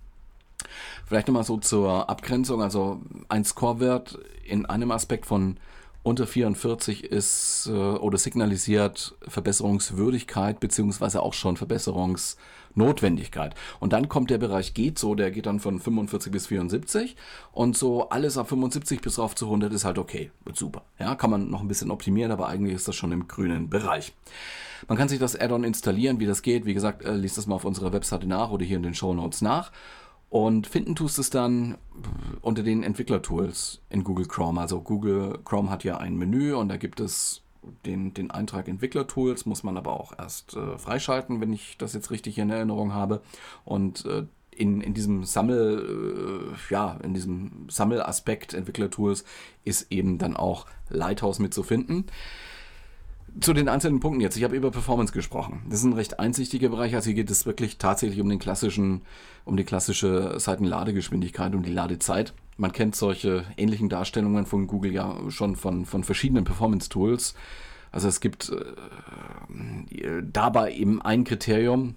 Vielleicht 1.06 1.28
nochmal 1.28 1.44
so 1.44 1.58
zur 1.58 2.10
Abgrenzung. 2.10 2.62
Also 2.62 3.02
ein 3.30 3.44
Scorewert 3.44 4.20
in 4.44 4.66
einem 4.66 4.92
Aspekt 4.92 5.26
von 5.26 5.58
unter 6.06 6.28
44 6.28 7.04
ist 7.04 7.68
äh, 7.68 7.72
oder 7.72 8.20
signalisiert 8.20 9.16
Verbesserungswürdigkeit 9.28 10.60
beziehungsweise 10.60 11.24
auch 11.24 11.34
schon 11.34 11.58
Verbesserungsnotwendigkeit. 11.58 13.56
Und 13.80 13.92
dann 13.92 14.08
kommt 14.08 14.30
der 14.30 14.38
Bereich 14.38 14.76
geht 14.76 15.00
so, 15.00 15.16
der 15.16 15.32
geht 15.32 15.48
dann 15.48 15.60
von 15.60 15.80
45 15.80 16.32
bis 16.32 16.46
74 16.46 17.16
und 17.54 17.76
so 17.76 18.10
alles 18.10 18.38
ab 18.38 18.50
75 18.50 19.02
bis 19.02 19.18
rauf 19.18 19.34
zu 19.34 19.46
100 19.46 19.74
ist 19.74 19.84
halt 19.84 19.98
okay, 19.98 20.30
super. 20.54 20.84
Ja, 21.00 21.16
kann 21.16 21.32
man 21.32 21.50
noch 21.50 21.62
ein 21.62 21.68
bisschen 21.68 21.90
optimieren, 21.90 22.32
aber 22.32 22.50
eigentlich 22.50 22.76
ist 22.76 22.88
das 22.88 22.96
schon 22.96 23.12
im 23.12 23.28
grünen 23.28 23.72
Bereich. 23.72 24.14
Man 24.88 25.00
kann 25.00 25.10
sich 25.10 25.18
das 25.18 25.36
Add-on 25.36 25.64
installieren, 25.64 26.20
wie 26.20 26.28
das 26.28 26.44
geht. 26.44 26.68
Wie 26.68 26.76
gesagt, 26.76 27.04
äh, 27.04 27.16
liest 27.16 27.40
das 27.40 27.48
mal 27.48 27.56
auf 27.56 27.66
unserer 27.66 27.94
Webseite 27.94 28.28
nach 28.28 28.52
oder 28.52 28.64
hier 28.64 28.78
in 28.78 28.84
den 28.84 28.94
Show 28.94 29.16
Notes 29.16 29.42
nach. 29.42 29.72
Und 30.30 30.68
finden 30.68 30.96
tust 30.96 31.20
es 31.20 31.30
dann 31.30 31.78
unter 32.42 32.64
den 32.64 32.84
Entwicklertools 32.84 33.82
in 33.90 34.04
Google 34.04 34.28
Chrome. 34.28 34.60
Also 34.60 34.82
Google 34.82 35.40
Chrome 35.46 35.70
hat 35.70 35.84
ja 35.84 35.98
ein 35.98 36.16
Menü 36.18 36.54
und 36.54 36.70
da 36.70 36.78
gibt 36.78 37.00
es 37.00 37.42
den, 37.86 38.14
den 38.14 38.32
Eintrag 38.32 38.68
Entwicklertools, 38.68 39.46
muss 39.46 39.64
man 39.64 39.78
aber 39.78 40.00
auch 40.00 40.18
erst 40.18 40.56
äh, 40.56 40.78
freischalten, 40.78 41.42
wenn 41.42 41.54
ich 41.54 41.78
das 41.78 41.94
jetzt 41.94 42.12
richtig 42.12 42.38
in 42.38 42.50
Erinnerung 42.50 42.94
habe. 42.94 43.22
Und 43.64 44.06
äh, 44.06 44.26
in, 44.52 44.82
in 44.82 44.94
diesem 44.94 45.24
Sammel, 45.24 46.54
äh, 46.54 46.74
ja, 46.74 46.98
in 47.04 47.14
diesem 47.14 47.68
Sammelaspekt 47.70 48.54
Entwicklertools 48.54 49.26
ist 49.64 49.92
eben 49.92 50.18
dann 50.18 50.36
auch 50.36 50.66
Lighthouse 50.90 51.40
mit 51.40 51.54
zu 51.54 51.64
finden 51.64 52.06
zu 53.40 53.54
den 53.54 53.68
einzelnen 53.68 54.00
Punkten 54.00 54.22
jetzt. 54.22 54.38
Ich 54.38 54.44
habe 54.44 54.56
über 54.56 54.72
Performance 54.72 55.14
gesprochen. 55.14 55.62
Das 55.70 55.80
ist 55.80 55.86
ein 55.86 55.94
recht 55.94 56.20
einsichtiger 56.20 56.70
Bereich. 56.70 56.96
Also 56.96 57.08
hier 57.08 57.16
geht 57.16 57.30
es 57.30 57.46
wirklich 57.46 57.78
tatsächlich 57.78 58.22
um 58.22 58.30
den 58.30 58.40
klassischen, 58.40 59.02
um 59.44 59.58
die 59.58 59.64
klassische 59.64 60.40
Seitenladegeschwindigkeit, 60.40 61.54
um 61.54 61.64
die 61.64 61.72
Ladezeit. 61.72 62.34
Man 62.58 62.72
kennt 62.72 62.96
solche 62.96 63.44
ähnlichen 63.58 63.90
Darstellungen 63.90 64.46
von 64.46 64.68
Google 64.68 64.94
ja 64.94 65.18
schon 65.30 65.56
von, 65.56 65.86
von 65.86 66.04
verschiedenen 66.04 66.46
Performance-Tools. 66.46 67.36
Also 67.92 68.08
es 68.08 68.20
gibt 68.20 68.52
äh, 68.52 70.22
dabei 70.22 70.74
eben 70.74 71.02
ein 71.02 71.24
Kriterium, 71.24 71.96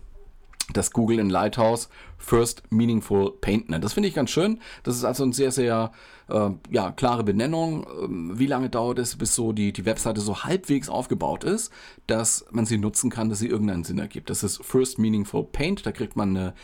das 0.72 0.90
Google 0.90 1.18
in 1.18 1.30
Lighthouse 1.30 1.88
First 2.18 2.62
Meaningful 2.70 3.32
Paint 3.40 3.70
nennt. 3.70 3.84
Das 3.84 3.94
finde 3.94 4.08
ich 4.08 4.14
ganz 4.14 4.30
schön. 4.30 4.60
Das 4.82 4.96
ist 4.96 5.04
also 5.04 5.22
eine 5.25 5.32
sehr, 5.32 5.50
sehr 5.50 5.92
äh, 6.28 6.50
ja, 6.70 6.90
klare 6.90 7.25
Benennung. 7.25 7.87
Ähm, 8.02 8.38
wie 8.38 8.46
lange 8.46 8.68
dauert 8.68 8.98
es, 8.98 9.16
bis 9.16 9.34
so 9.34 9.52
die, 9.52 9.72
die 9.72 9.87
Webseite 9.87 10.20
so 10.20 10.44
halbwegs 10.44 10.88
aufgebaut 10.88 11.44
ist, 11.44 11.72
dass 12.06 12.44
man 12.50 12.66
sie 12.66 12.78
nutzen 12.78 13.10
kann, 13.10 13.28
dass 13.28 13.38
sie 13.38 13.48
irgendeinen 13.48 13.84
Sinn 13.84 13.98
ergibt. 13.98 14.30
Das 14.30 14.42
ist 14.42 14.62
First 14.62 14.98
Meaningful 14.98 15.44
Paint. 15.44 15.87
Da 15.87 15.92
kriegt 15.92 16.16
man 16.16 16.37
eine 16.37 16.54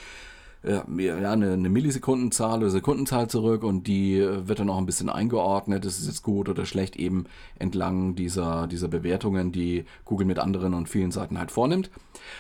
ja, 0.67 0.85
eine, 1.31 1.53
eine 1.53 1.69
Millisekundenzahl 1.69 2.61
oder 2.61 2.71
Sekundenzahl 2.71 3.29
zurück 3.29 3.63
und 3.63 3.87
die 3.87 4.19
äh, 4.19 4.49
wird 4.49 4.61
dann 4.61 4.71
auch 4.71 4.79
ein 4.79 4.87
bisschen 4.87 5.11
eingeordnet, 5.11 5.85
ist 5.85 5.99
es 5.99 6.07
jetzt 6.07 6.23
gut 6.23 6.49
oder 6.49 6.65
schlecht, 6.65 6.97
eben 6.97 7.27
entlang 7.59 8.15
dieser, 8.15 8.67
dieser 8.67 8.89
Bewertungen, 8.89 9.53
die 9.53 9.85
Google 10.05 10.27
mit 10.27 10.39
anderen 10.39 10.75
und 10.75 10.89
vielen 10.89 11.11
Seiten 11.11 11.39
halt 11.39 11.51
vornimmt. 11.51 11.91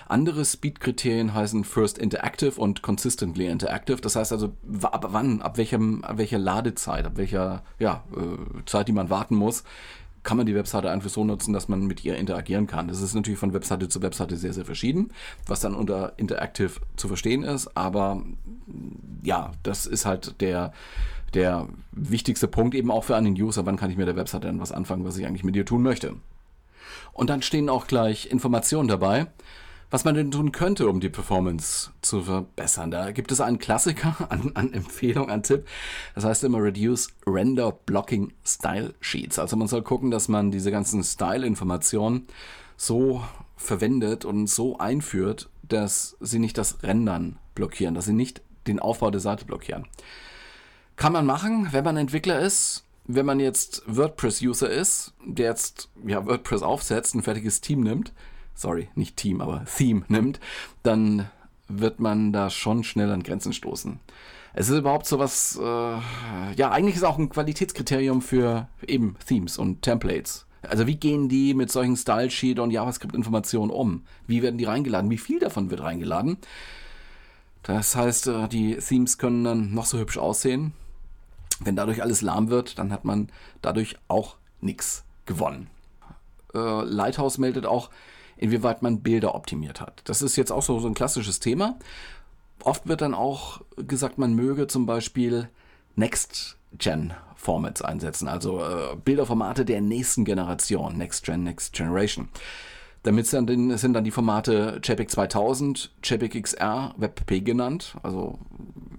Andere 0.08 0.44
Speed-Kriterien 0.44 1.34
heißen 1.34 1.64
First 1.64 1.98
Interactive 1.98 2.58
und 2.58 2.82
Consistently 2.82 3.46
Interactive. 3.46 4.00
Das 4.00 4.16
heißt 4.16 4.32
also, 4.32 4.52
ab 4.82 5.08
wann, 5.10 5.42
ab, 5.42 5.58
welchem, 5.58 6.02
ab 6.04 6.16
welcher 6.16 6.38
Ladezeit, 6.38 7.04
ab 7.04 7.12
welcher 7.16 7.62
ja, 7.78 8.04
äh, 8.16 8.64
Zeit, 8.64 8.88
die 8.88 8.92
man 8.92 9.10
warten 9.10 9.36
muss, 9.36 9.64
kann 10.24 10.36
man 10.36 10.46
die 10.46 10.54
Webseite 10.54 10.90
einfach 10.90 11.10
so 11.10 11.22
nutzen, 11.22 11.52
dass 11.52 11.68
man 11.68 11.86
mit 11.86 12.04
ihr 12.04 12.16
interagieren 12.16 12.66
kann. 12.66 12.88
Das 12.88 13.00
ist 13.00 13.14
natürlich 13.14 13.38
von 13.38 13.52
Webseite 13.52 13.88
zu 13.88 14.02
Webseite 14.02 14.36
sehr, 14.36 14.52
sehr 14.52 14.64
verschieden, 14.64 15.12
was 15.46 15.60
dann 15.60 15.74
unter 15.74 16.14
Interactive 16.16 16.80
zu 16.96 17.08
verstehen 17.08 17.44
ist. 17.44 17.76
Aber 17.76 18.22
ja, 19.22 19.52
das 19.62 19.86
ist 19.86 20.06
halt 20.06 20.40
der, 20.40 20.72
der 21.34 21.68
wichtigste 21.92 22.48
Punkt 22.48 22.74
eben 22.74 22.90
auch 22.90 23.04
für 23.04 23.16
einen 23.16 23.34
User. 23.34 23.66
Wann 23.66 23.76
kann 23.76 23.90
ich 23.90 23.96
mit 23.96 24.08
der 24.08 24.16
Webseite 24.16 24.46
dann 24.46 24.60
was 24.60 24.72
anfangen, 24.72 25.04
was 25.04 25.16
ich 25.18 25.26
eigentlich 25.26 25.44
mit 25.44 25.54
ihr 25.54 25.66
tun 25.66 25.82
möchte? 25.82 26.14
Und 27.12 27.30
dann 27.30 27.42
stehen 27.42 27.68
auch 27.68 27.86
gleich 27.86 28.30
Informationen 28.30 28.88
dabei 28.88 29.26
was 29.90 30.04
man 30.04 30.14
denn 30.14 30.30
tun 30.30 30.52
könnte, 30.52 30.88
um 30.88 31.00
die 31.00 31.08
Performance 31.08 31.90
zu 32.02 32.22
verbessern. 32.22 32.90
Da 32.90 33.12
gibt 33.12 33.30
es 33.32 33.40
einen 33.40 33.58
Klassiker 33.58 34.16
an, 34.30 34.52
an 34.54 34.72
Empfehlung, 34.72 35.30
an 35.30 35.42
Tipp. 35.42 35.66
Das 36.14 36.24
heißt 36.24 36.44
immer 36.44 36.62
Reduce 36.62 37.08
Render 37.26 37.72
Blocking 37.72 38.32
Style 38.44 38.94
Sheets. 39.00 39.38
Also 39.38 39.56
man 39.56 39.68
soll 39.68 39.82
gucken, 39.82 40.10
dass 40.10 40.28
man 40.28 40.50
diese 40.50 40.70
ganzen 40.70 41.02
Style-Informationen 41.02 42.26
so 42.76 43.22
verwendet 43.56 44.24
und 44.24 44.48
so 44.48 44.78
einführt, 44.78 45.48
dass 45.62 46.16
sie 46.20 46.38
nicht 46.38 46.58
das 46.58 46.82
Rendern 46.82 47.38
blockieren, 47.54 47.94
dass 47.94 48.06
sie 48.06 48.12
nicht 48.12 48.42
den 48.66 48.78
Aufbau 48.78 49.10
der 49.10 49.20
Seite 49.20 49.44
blockieren. 49.44 49.86
Kann 50.96 51.12
man 51.12 51.26
machen, 51.26 51.68
wenn 51.72 51.84
man 51.84 51.96
Entwickler 51.96 52.40
ist. 52.40 52.84
Wenn 53.06 53.26
man 53.26 53.38
jetzt 53.38 53.82
WordPress-User 53.86 54.70
ist, 54.70 55.12
der 55.24 55.50
jetzt 55.50 55.90
ja, 56.06 56.24
WordPress 56.24 56.62
aufsetzt, 56.62 57.14
ein 57.14 57.22
fertiges 57.22 57.60
Team 57.60 57.80
nimmt, 57.80 58.14
sorry, 58.54 58.88
nicht 58.94 59.16
Team, 59.16 59.40
aber 59.40 59.64
Theme 59.64 60.04
nimmt, 60.08 60.40
dann 60.82 61.28
wird 61.68 62.00
man 62.00 62.32
da 62.32 62.50
schon 62.50 62.84
schnell 62.84 63.10
an 63.10 63.22
Grenzen 63.22 63.52
stoßen. 63.52 64.00
Es 64.52 64.68
ist 64.68 64.78
überhaupt 64.78 65.06
so 65.06 65.18
was, 65.18 65.58
äh, 65.60 65.62
ja, 65.62 66.70
eigentlich 66.70 66.94
ist 66.94 67.02
auch 67.02 67.18
ein 67.18 67.28
Qualitätskriterium 67.28 68.22
für 68.22 68.68
eben 68.86 69.16
Themes 69.26 69.58
und 69.58 69.82
Templates. 69.82 70.46
Also 70.62 70.86
wie 70.86 70.96
gehen 70.96 71.28
die 71.28 71.54
mit 71.54 71.70
solchen 71.70 71.96
Style 71.96 72.30
Sheet 72.30 72.58
und 72.58 72.70
JavaScript-Informationen 72.70 73.70
um? 73.70 74.04
Wie 74.26 74.42
werden 74.42 74.56
die 74.56 74.64
reingeladen? 74.64 75.10
Wie 75.10 75.18
viel 75.18 75.40
davon 75.40 75.70
wird 75.70 75.82
reingeladen? 75.82 76.38
Das 77.64 77.96
heißt, 77.96 78.28
äh, 78.28 78.48
die 78.48 78.76
Themes 78.76 79.18
können 79.18 79.44
dann 79.44 79.74
noch 79.74 79.86
so 79.86 79.98
hübsch 79.98 80.18
aussehen. 80.18 80.72
Wenn 81.60 81.76
dadurch 81.76 82.02
alles 82.02 82.22
lahm 82.22 82.50
wird, 82.50 82.78
dann 82.78 82.92
hat 82.92 83.04
man 83.04 83.28
dadurch 83.62 83.96
auch 84.08 84.36
nichts 84.60 85.04
gewonnen. 85.26 85.68
Äh, 86.54 86.84
Lighthouse 86.84 87.38
meldet 87.38 87.66
auch, 87.66 87.90
inwieweit 88.36 88.82
man 88.82 89.00
Bilder 89.00 89.34
optimiert 89.34 89.80
hat. 89.80 90.02
Das 90.04 90.22
ist 90.22 90.36
jetzt 90.36 90.52
auch 90.52 90.62
so, 90.62 90.78
so 90.78 90.88
ein 90.88 90.94
klassisches 90.94 91.40
Thema. 91.40 91.78
Oft 92.62 92.88
wird 92.88 93.00
dann 93.00 93.14
auch 93.14 93.60
gesagt, 93.76 94.18
man 94.18 94.34
möge 94.34 94.66
zum 94.66 94.86
Beispiel 94.86 95.48
Next-Gen-Formats 95.96 97.82
einsetzen, 97.82 98.28
also 98.28 98.60
äh, 98.60 98.96
Bilderformate 99.04 99.64
der 99.64 99.80
nächsten 99.80 100.24
Generation, 100.24 100.96
Next-Gen, 100.96 101.44
Next 101.44 101.72
Generation. 101.72 102.28
Damit 103.04 103.26
sind 103.26 103.50
dann, 103.50 103.76
sind 103.76 103.92
dann 103.92 104.04
die 104.04 104.10
Formate 104.10 104.80
JPEG 104.82 105.10
2000, 105.10 105.92
JPEG 106.02 106.42
XR, 106.42 106.94
WebP 106.96 107.40
genannt, 107.40 107.96
also 108.02 108.38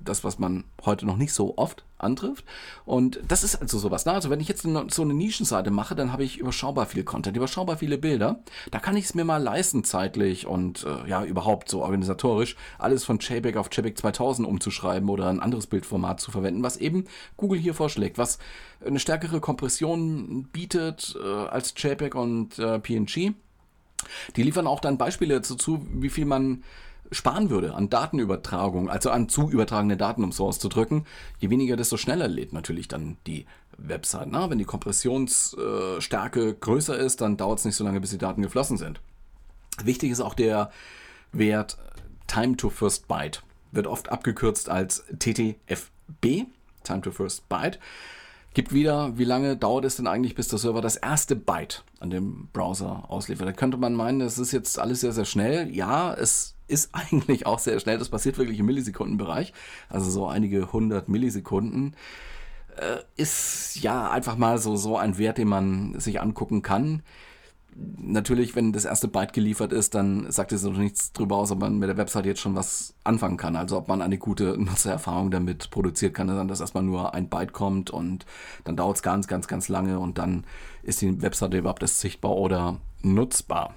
das, 0.05 0.23
was 0.23 0.39
man 0.39 0.63
heute 0.85 1.05
noch 1.05 1.17
nicht 1.17 1.33
so 1.33 1.57
oft 1.57 1.83
antrifft. 1.97 2.45
Und 2.85 3.19
das 3.27 3.43
ist 3.43 3.55
also 3.55 3.77
sowas. 3.77 4.05
Ne? 4.05 4.11
Also 4.11 4.29
wenn 4.29 4.39
ich 4.39 4.47
jetzt 4.47 4.63
so 4.63 5.01
eine 5.01 5.13
Nischenseite 5.13 5.71
mache, 5.71 5.95
dann 5.95 6.11
habe 6.11 6.23
ich 6.23 6.37
überschaubar 6.37 6.85
viel 6.85 7.03
Content, 7.03 7.35
überschaubar 7.35 7.77
viele 7.77 7.97
Bilder. 7.97 8.39
Da 8.71 8.79
kann 8.79 8.97
ich 8.97 9.05
es 9.05 9.15
mir 9.15 9.25
mal 9.25 9.41
leisten 9.41 9.83
zeitlich 9.83 10.45
und 10.47 10.85
äh, 10.85 11.09
ja 11.09 11.23
überhaupt 11.23 11.69
so 11.69 11.81
organisatorisch 11.81 12.55
alles 12.77 13.03
von 13.03 13.19
JPEG 13.19 13.57
auf 13.57 13.69
JPEG 13.71 13.97
2000 13.97 14.47
umzuschreiben 14.47 15.09
oder 15.09 15.27
ein 15.29 15.39
anderes 15.39 15.67
Bildformat 15.67 16.19
zu 16.19 16.31
verwenden, 16.31 16.63
was 16.63 16.77
eben 16.77 17.05
Google 17.37 17.59
hier 17.59 17.73
vorschlägt, 17.73 18.17
was 18.17 18.39
eine 18.85 18.99
stärkere 18.99 19.39
Kompression 19.39 20.47
bietet 20.51 21.15
äh, 21.21 21.27
als 21.27 21.73
JPEG 21.77 22.15
und 22.15 22.59
äh, 22.59 22.79
PNG. 22.79 23.33
Die 24.35 24.43
liefern 24.43 24.67
auch 24.67 24.79
dann 24.79 24.97
Beispiele 24.97 25.35
dazu, 25.41 25.85
wie 25.91 26.09
viel 26.09 26.25
man 26.25 26.63
sparen 27.15 27.49
würde 27.49 27.73
an 27.73 27.89
Datenübertragung, 27.89 28.89
also 28.89 29.09
an 29.09 29.29
zu 29.29 29.49
übertragene 29.49 29.97
Daten, 29.97 30.23
um 30.23 30.31
so 30.31 30.45
auszudrücken, 30.45 31.05
je 31.39 31.49
weniger, 31.49 31.75
desto 31.75 31.97
schneller 31.97 32.27
lädt 32.27 32.53
natürlich 32.53 32.87
dann 32.87 33.17
die 33.25 33.45
Website. 33.77 34.27
Na, 34.29 34.49
wenn 34.49 34.57
die 34.57 34.65
Kompressionsstärke 34.65 36.55
größer 36.55 36.97
ist, 36.97 37.21
dann 37.21 37.37
dauert 37.37 37.59
es 37.59 37.65
nicht 37.65 37.75
so 37.75 37.83
lange, 37.83 38.01
bis 38.01 38.11
die 38.11 38.17
Daten 38.17 38.41
geflossen 38.41 38.77
sind. 38.77 39.01
Wichtig 39.83 40.11
ist 40.11 40.21
auch 40.21 40.33
der 40.33 40.71
Wert 41.31 41.77
Time 42.27 42.55
to 42.57 42.69
First 42.69 43.07
Byte. 43.07 43.43
Wird 43.71 43.87
oft 43.87 44.09
abgekürzt 44.09 44.69
als 44.69 45.03
TTFB, 45.19 46.45
Time 46.83 47.01
to 47.01 47.11
First 47.11 47.49
Byte. 47.49 47.79
Gibt 48.53 48.71
wieder, 48.71 49.17
wie 49.17 49.25
lange 49.25 49.57
dauert 49.57 49.83
es 49.83 49.97
denn 49.97 50.07
eigentlich, 50.07 50.33
bis 50.33 50.47
der 50.47 50.59
Server 50.59 50.79
das 50.79 50.95
erste 50.95 51.35
Byte 51.35 51.83
an 51.99 52.09
dem 52.09 52.47
Browser 52.53 53.03
ausliefert? 53.09 53.49
Da 53.49 53.51
könnte 53.51 53.75
man 53.75 53.93
meinen, 53.93 54.19
das 54.19 54.39
ist 54.39 54.53
jetzt 54.53 54.79
alles 54.79 55.01
sehr, 55.01 55.11
sehr 55.11 55.25
schnell. 55.25 55.69
Ja, 55.75 56.13
es 56.13 56.54
ist 56.67 56.89
eigentlich 56.93 57.45
auch 57.45 57.59
sehr 57.59 57.79
schnell. 57.79 57.97
Das 57.97 58.09
passiert 58.09 58.37
wirklich 58.37 58.59
im 58.59 58.65
Millisekundenbereich. 58.65 59.53
Also 59.89 60.09
so 60.09 60.27
einige 60.27 60.71
hundert 60.71 61.09
Millisekunden. 61.09 61.95
Äh, 62.77 62.97
ist 63.15 63.77
ja 63.81 64.09
einfach 64.11 64.37
mal 64.37 64.57
so, 64.57 64.75
so 64.75 64.97
ein 64.97 65.17
Wert, 65.17 65.37
den 65.37 65.47
man 65.47 65.97
sich 65.99 66.19
angucken 66.19 66.61
kann. 66.61 67.03
natürlich, 67.77 68.55
wenn 68.55 68.73
das 68.73 68.85
erste 68.85 69.07
Byte 69.07 69.33
geliefert 69.33 69.73
ist, 69.73 69.95
dann 69.95 70.31
sagt 70.31 70.51
es 70.51 70.63
noch 70.63 70.77
nichts 70.77 71.11
drüber 71.13 71.37
aus, 71.37 71.51
ob 71.51 71.59
man 71.59 71.77
mit 71.77 71.89
der 71.89 71.97
Website 71.97 72.25
jetzt 72.25 72.41
schon 72.41 72.55
was 72.55 72.93
anfangen 73.03 73.37
kann. 73.37 73.55
Also 73.55 73.77
ob 73.77 73.87
man 73.87 74.01
eine 74.01 74.17
gute 74.17 74.57
Nutzererfahrung 74.57 75.31
damit 75.31 75.69
produziert, 75.71 76.13
kann 76.13 76.27
sein, 76.27 76.47
dass 76.47 76.61
erstmal 76.61 76.83
nur 76.83 77.13
ein 77.13 77.29
Byte 77.29 77.53
kommt 77.53 77.91
und 77.91 78.25
dann 78.63 78.75
dauert 78.77 78.97
es 78.97 79.03
ganz, 79.03 79.27
ganz, 79.27 79.47
ganz 79.47 79.69
lange 79.69 79.99
und 79.99 80.17
dann 80.17 80.45
ist 80.83 81.01
die 81.01 81.21
Webseite 81.21 81.57
überhaupt 81.57 81.81
erst 81.81 81.99
sichtbar 81.99 82.31
oder 82.31 82.79
nutzbar. 83.01 83.73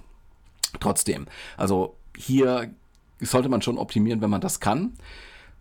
Trotzdem, 0.81 1.27
also 1.57 1.98
hier 2.19 2.71
sollte 3.21 3.49
man 3.49 3.63
schon 3.63 3.79
optimieren, 3.79 4.21
wenn 4.21 4.31
man 4.31 4.41
das 4.41 4.61
kann. 4.61 4.95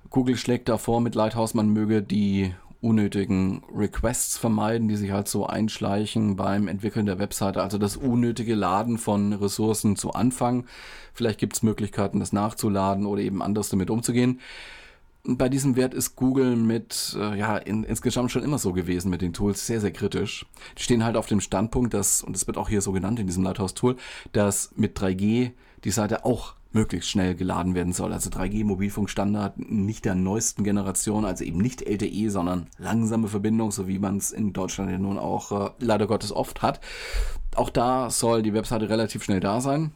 Google 0.10 0.38
schlägt 0.38 0.70
davor 0.70 1.02
mit 1.02 1.16
Lighthouse, 1.16 1.54
man 1.54 1.70
möge 1.70 2.02
die 2.02 2.54
unnötigen 2.82 3.64
Requests 3.76 4.38
vermeiden, 4.38 4.88
die 4.88 4.96
sich 4.96 5.12
halt 5.12 5.28
so 5.28 5.48
einschleichen 5.48 6.36
beim 6.36 6.68
Entwickeln 6.68 7.06
der 7.06 7.20
Webseite. 7.20 7.62
Also 7.62 7.78
das 7.78 7.98
unnötige 7.98 8.56
Laden 8.56 8.98
von 8.98 9.34
Ressourcen 9.34 9.96
zu 9.96 10.14
Anfang. 10.14 10.66
Vielleicht 11.14 11.40
gibt 11.40 11.56
es 11.56 11.64
Möglichkeiten, 11.64 12.20
das 12.20 12.34
nachzuladen 12.34 13.06
oder 13.06 13.22
eben 13.22 13.42
anders 13.42 13.70
damit 13.70 13.90
umzugehen. 13.90 14.40
Bei 15.24 15.50
diesem 15.50 15.76
Wert 15.76 15.94
ist 15.94 16.16
Google 16.16 16.56
mit, 16.56 17.18
äh, 17.20 17.38
ja, 17.38 17.58
in, 17.58 17.84
insgesamt 17.84 18.32
schon 18.32 18.44
immer 18.44 18.60
so 18.60 18.72
gewesen 18.72 19.10
mit 19.10 19.22
den 19.22 19.34
Tools, 19.34 19.68
sehr, 19.68 19.82
sehr 19.82 19.92
kritisch. 19.92 20.46
Die 20.78 20.84
stehen 20.84 21.04
halt 21.04 21.18
auf 21.18 21.26
dem 21.26 21.42
Standpunkt, 21.42 21.94
dass, 21.94 22.22
und 22.22 22.34
das 22.34 22.48
wird 22.48 22.58
auch 22.58 22.70
hier 22.70 22.82
so 22.82 22.94
genannt 22.94 23.20
in 23.20 23.28
diesem 23.28 23.44
Lighthouse-Tool, 23.44 23.98
dass 24.32 24.72
mit 24.78 24.98
3G 24.98 25.52
die 25.84 25.92
Seite 25.92 26.26
auch 26.26 26.56
möglichst 26.72 27.10
schnell 27.10 27.36
geladen 27.36 27.76
werden 27.76 27.94
soll. 27.94 28.14
Also 28.14 28.30
3G-Mobilfunkstandard 28.30 29.58
nicht 29.58 30.06
der 30.06 30.16
neuesten 30.16 30.64
Generation, 30.64 31.26
also 31.26 31.44
eben 31.44 31.60
nicht 31.60 31.82
LTE, 31.82 32.30
sondern 32.30 32.68
langsame 32.78 33.28
Verbindung, 33.28 33.72
so 33.72 33.88
wie 33.88 34.00
man 34.00 34.18
es 34.18 34.32
in 34.32 34.54
Deutschland 34.54 34.92
ja 34.92 34.98
nun 34.98 35.18
auch 35.18 35.52
äh, 35.52 35.70
leider 35.80 36.08
Gottes 36.08 36.32
oft 36.32 36.62
hat. 36.62 36.80
Auch 37.56 37.70
da 37.70 38.10
soll 38.10 38.44
die 38.44 38.54
Webseite 38.54 38.90
relativ 38.90 39.24
schnell 39.24 39.40
da 39.40 39.62
sein. 39.62 39.92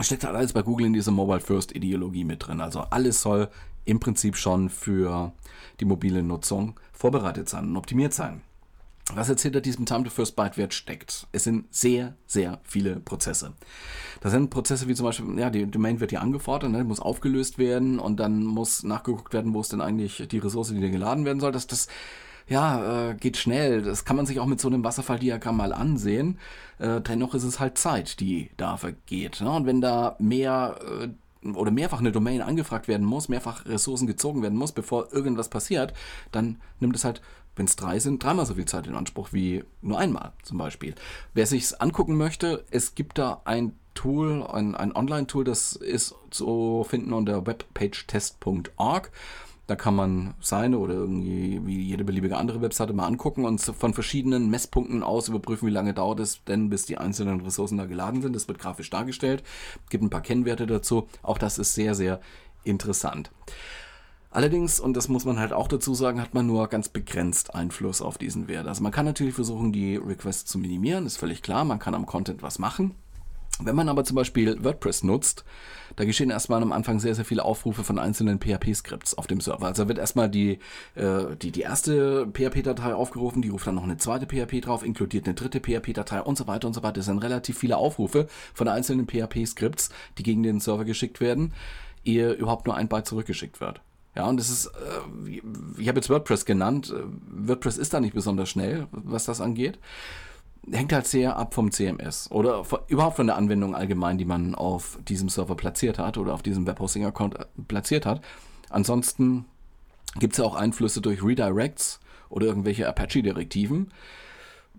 Steckt 0.00 0.24
halt 0.24 0.36
alles 0.36 0.52
bei 0.52 0.62
Google 0.62 0.86
in 0.86 0.92
dieser 0.92 1.12
Mobile 1.12 1.40
First 1.40 1.74
Ideologie 1.74 2.24
mit 2.24 2.46
drin. 2.46 2.60
Also 2.60 2.80
alles 2.80 3.20
soll 3.20 3.48
im 3.84 4.00
Prinzip 4.00 4.36
schon 4.36 4.68
für 4.68 5.32
die 5.78 5.84
mobile 5.84 6.22
Nutzung 6.22 6.78
vorbereitet 6.92 7.48
sein 7.48 7.68
und 7.68 7.76
optimiert 7.76 8.14
sein 8.14 8.42
was 9.14 9.28
jetzt 9.28 9.42
hinter 9.42 9.60
diesem 9.60 9.86
Time 9.86 10.04
to 10.04 10.10
First 10.10 10.36
Byte 10.36 10.56
Wert 10.56 10.74
steckt. 10.74 11.26
Es 11.32 11.44
sind 11.44 11.72
sehr, 11.74 12.14
sehr 12.26 12.60
viele 12.64 12.96
Prozesse. 12.96 13.52
Das 14.20 14.32
sind 14.32 14.50
Prozesse 14.50 14.88
wie 14.88 14.94
zum 14.94 15.06
Beispiel, 15.06 15.38
ja, 15.38 15.50
die 15.50 15.70
Domain 15.70 16.00
wird 16.00 16.10
hier 16.10 16.20
angefordert, 16.20 16.70
ne, 16.70 16.84
muss 16.84 17.00
aufgelöst 17.00 17.58
werden 17.58 17.98
und 17.98 18.18
dann 18.20 18.44
muss 18.44 18.82
nachgeguckt 18.82 19.32
werden, 19.32 19.54
wo 19.54 19.60
ist 19.60 19.72
denn 19.72 19.80
eigentlich 19.80 20.26
die 20.28 20.38
Ressource, 20.38 20.68
die 20.68 20.80
da 20.80 20.88
geladen 20.88 21.24
werden 21.24 21.40
soll. 21.40 21.52
Das, 21.52 21.66
das 21.66 21.88
ja, 22.48 23.10
äh, 23.10 23.14
geht 23.14 23.36
schnell. 23.36 23.82
Das 23.82 24.04
kann 24.04 24.16
man 24.16 24.26
sich 24.26 24.40
auch 24.40 24.46
mit 24.46 24.60
so 24.60 24.68
einem 24.68 24.84
Wasserfalldiagramm 24.84 25.56
mal 25.56 25.72
ansehen. 25.72 26.38
Äh, 26.78 27.00
dennoch 27.00 27.34
ist 27.34 27.44
es 27.44 27.60
halt 27.60 27.78
Zeit, 27.78 28.20
die 28.20 28.50
da 28.56 28.76
vergeht. 28.76 29.40
Ne? 29.40 29.50
Und 29.50 29.66
wenn 29.66 29.80
da 29.80 30.16
mehr 30.18 30.78
äh, 31.02 31.08
oder 31.54 31.70
mehrfach 31.70 32.00
eine 32.00 32.12
Domain 32.12 32.42
angefragt 32.42 32.88
werden 32.88 33.06
muss, 33.06 33.28
mehrfach 33.28 33.64
Ressourcen 33.66 34.06
gezogen 34.06 34.42
werden 34.42 34.58
muss, 34.58 34.72
bevor 34.72 35.12
irgendwas 35.12 35.48
passiert, 35.48 35.94
dann 36.32 36.60
nimmt 36.80 36.96
es 36.96 37.04
halt 37.04 37.22
wenn 37.56 37.66
es 37.66 37.76
drei 37.76 37.98
sind, 37.98 38.22
dreimal 38.22 38.46
so 38.46 38.54
viel 38.54 38.66
Zeit 38.66 38.86
in 38.86 38.94
Anspruch 38.94 39.32
wie 39.32 39.64
nur 39.82 39.98
einmal 39.98 40.32
zum 40.42 40.58
Beispiel. 40.58 40.94
Wer 41.34 41.46
sich 41.46 41.80
angucken 41.80 42.16
möchte, 42.16 42.64
es 42.70 42.94
gibt 42.94 43.18
da 43.18 43.42
ein 43.44 43.72
Tool, 43.94 44.44
ein, 44.44 44.74
ein 44.74 44.94
Online-Tool, 44.94 45.44
das 45.44 45.74
ist 45.74 46.14
zu 46.30 46.86
finden 46.88 47.12
unter 47.12 47.46
webpagetest.org. 47.46 49.10
Da 49.66 49.76
kann 49.76 49.94
man 49.94 50.34
seine 50.40 50.78
oder 50.78 50.94
irgendwie 50.94 51.60
wie 51.64 51.80
jede 51.80 52.02
beliebige 52.02 52.36
andere 52.36 52.60
Webseite 52.60 52.92
mal 52.92 53.06
angucken 53.06 53.44
und 53.44 53.60
von 53.60 53.94
verschiedenen 53.94 54.50
Messpunkten 54.50 55.04
aus 55.04 55.28
überprüfen, 55.28 55.68
wie 55.68 55.72
lange 55.72 55.94
dauert 55.94 56.18
es 56.18 56.42
denn, 56.42 56.70
bis 56.70 56.86
die 56.86 56.98
einzelnen 56.98 57.40
Ressourcen 57.40 57.78
da 57.78 57.86
geladen 57.86 58.20
sind. 58.20 58.34
Das 58.34 58.48
wird 58.48 58.58
grafisch 58.58 58.90
dargestellt. 58.90 59.44
Gibt 59.88 60.02
ein 60.02 60.10
paar 60.10 60.22
Kennwerte 60.22 60.66
dazu. 60.66 61.06
Auch 61.22 61.38
das 61.38 61.58
ist 61.58 61.74
sehr, 61.74 61.94
sehr 61.94 62.20
interessant. 62.64 63.30
Allerdings, 64.32 64.78
und 64.78 64.96
das 64.96 65.08
muss 65.08 65.24
man 65.24 65.40
halt 65.40 65.52
auch 65.52 65.66
dazu 65.66 65.92
sagen, 65.92 66.20
hat 66.20 66.34
man 66.34 66.46
nur 66.46 66.68
ganz 66.68 66.88
begrenzt 66.88 67.54
Einfluss 67.54 68.00
auf 68.00 68.16
diesen 68.16 68.46
Wert. 68.46 68.68
Also 68.68 68.82
man 68.82 68.92
kann 68.92 69.04
natürlich 69.04 69.34
versuchen, 69.34 69.72
die 69.72 69.96
Requests 69.96 70.48
zu 70.48 70.58
minimieren, 70.58 71.04
ist 71.04 71.16
völlig 71.16 71.42
klar, 71.42 71.64
man 71.64 71.80
kann 71.80 71.96
am 71.96 72.06
Content 72.06 72.42
was 72.42 72.60
machen. 72.60 72.94
Wenn 73.62 73.76
man 73.76 73.88
aber 73.88 74.04
zum 74.04 74.14
Beispiel 74.14 74.62
WordPress 74.62 75.02
nutzt, 75.02 75.44
da 75.96 76.04
geschehen 76.04 76.30
erstmal 76.30 76.62
am 76.62 76.72
Anfang 76.72 76.98
sehr, 77.00 77.14
sehr 77.14 77.24
viele 77.24 77.44
Aufrufe 77.44 77.84
von 77.84 77.98
einzelnen 77.98 78.38
PHP-Skripts 78.38 79.18
auf 79.18 79.26
dem 79.26 79.40
Server. 79.40 79.66
Also 79.66 79.88
wird 79.88 79.98
erstmal 79.98 80.30
die, 80.30 80.60
äh, 80.94 81.36
die, 81.42 81.50
die 81.50 81.60
erste 81.60 82.26
PHP-Datei 82.32 82.94
aufgerufen, 82.94 83.42
die 83.42 83.48
ruft 83.48 83.66
dann 83.66 83.74
noch 83.74 83.84
eine 83.84 83.98
zweite 83.98 84.26
PHP 84.26 84.62
drauf, 84.62 84.84
inkludiert 84.84 85.26
eine 85.26 85.34
dritte 85.34 85.60
PHP-Datei 85.60 86.22
und 86.22 86.38
so 86.38 86.46
weiter 86.46 86.68
und 86.68 86.74
so 86.74 86.82
weiter. 86.82 86.94
Das 86.94 87.06
sind 87.06 87.18
relativ 87.18 87.58
viele 87.58 87.76
Aufrufe 87.76 88.28
von 88.54 88.68
einzelnen 88.68 89.06
PHP-Skripts, 89.06 89.90
die 90.16 90.22
gegen 90.22 90.42
den 90.42 90.60
Server 90.60 90.84
geschickt 90.84 91.20
werden, 91.20 91.52
ehe 92.04 92.32
überhaupt 92.32 92.66
nur 92.66 92.76
ein 92.76 92.88
Byte 92.88 93.06
zurückgeschickt 93.06 93.60
wird. 93.60 93.82
Ja, 94.16 94.26
und 94.28 94.38
das 94.38 94.50
ist, 94.50 94.66
äh, 94.66 95.40
ich 95.78 95.88
habe 95.88 95.98
jetzt 95.98 96.10
WordPress 96.10 96.44
genannt. 96.44 96.92
Äh, 96.94 97.02
WordPress 97.48 97.76
ist 97.78 97.94
da 97.94 98.00
nicht 98.00 98.14
besonders 98.14 98.48
schnell, 98.48 98.88
was 98.90 99.24
das 99.24 99.40
angeht. 99.40 99.78
Hängt 100.70 100.92
halt 100.92 101.06
sehr 101.06 101.36
ab 101.36 101.54
vom 101.54 101.70
CMS 101.70 102.30
oder 102.30 102.64
von, 102.64 102.80
überhaupt 102.88 103.16
von 103.16 103.26
der 103.26 103.36
Anwendung 103.36 103.74
allgemein, 103.74 104.18
die 104.18 104.24
man 104.24 104.54
auf 104.54 104.98
diesem 105.08 105.28
Server 105.28 105.54
platziert 105.54 105.98
hat 105.98 106.18
oder 106.18 106.34
auf 106.34 106.42
diesem 106.42 106.66
Webhosting-Account 106.66 107.38
äh, 107.38 107.44
platziert 107.68 108.04
hat. 108.04 108.20
Ansonsten 108.68 109.46
gibt 110.18 110.34
es 110.34 110.38
ja 110.38 110.44
auch 110.44 110.56
Einflüsse 110.56 111.00
durch 111.00 111.22
Redirects 111.22 112.00
oder 112.28 112.46
irgendwelche 112.46 112.88
Apache-Direktiven. 112.88 113.92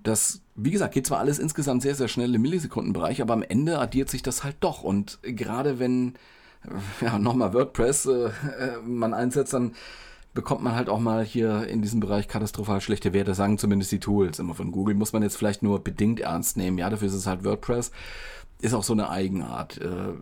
Das, 0.04 0.42
wie 0.56 0.72
gesagt, 0.72 0.94
geht 0.94 1.08
zwar 1.08 1.20
alles 1.20 1.40
insgesamt 1.40 1.84
sehr, 1.84 1.96
sehr 1.96 2.08
schnell 2.08 2.34
im 2.36 2.42
Millisekundenbereich, 2.42 3.22
aber 3.22 3.34
am 3.34 3.44
Ende 3.44 3.80
addiert 3.80 4.10
sich 4.10 4.24
das 4.24 4.44
halt 4.44 4.58
doch. 4.60 4.84
Und 4.84 5.20
gerade 5.22 5.80
wenn 5.80 6.16
ja, 7.02 7.18
nochmal 7.20 7.54
WordPress 7.54 8.06
äh, 8.06 8.26
äh, 8.26 8.32
man 8.86 9.14
einsetzt, 9.14 9.54
dann 9.54 9.74
bekommt 10.34 10.64
man 10.64 10.76
halt 10.76 10.90
auch 10.90 11.00
mal 11.00 11.24
hier 11.24 11.68
in 11.68 11.82
diesem 11.82 12.00
Bereich 12.00 12.28
katastrophal 12.28 12.80
schlechte 12.82 13.14
Werte, 13.14 13.34
sagen 13.34 13.58
zumindest 13.58 13.92
die 13.92 14.00
Tools 14.00 14.40
immer 14.40 14.56
von 14.56 14.72
Google. 14.72 14.96
Muss 14.96 15.14
man 15.14 15.24
jetzt 15.24 15.38
vielleicht 15.38 15.64
nur 15.64 15.84
bedingt 15.84 16.20
ernst 16.20 16.58
nehmen. 16.58 16.78
Ja, 16.78 16.90
dafür 16.90 17.08
ist 17.08 17.14
es 17.14 17.28
halt 17.28 17.44
WordPress. 17.44 17.92
Ist 18.62 18.76
auch 18.76 18.84
so 18.84 18.94
eine 18.94 19.10
Eigenart. 19.10 19.82
Äh, 19.82 20.14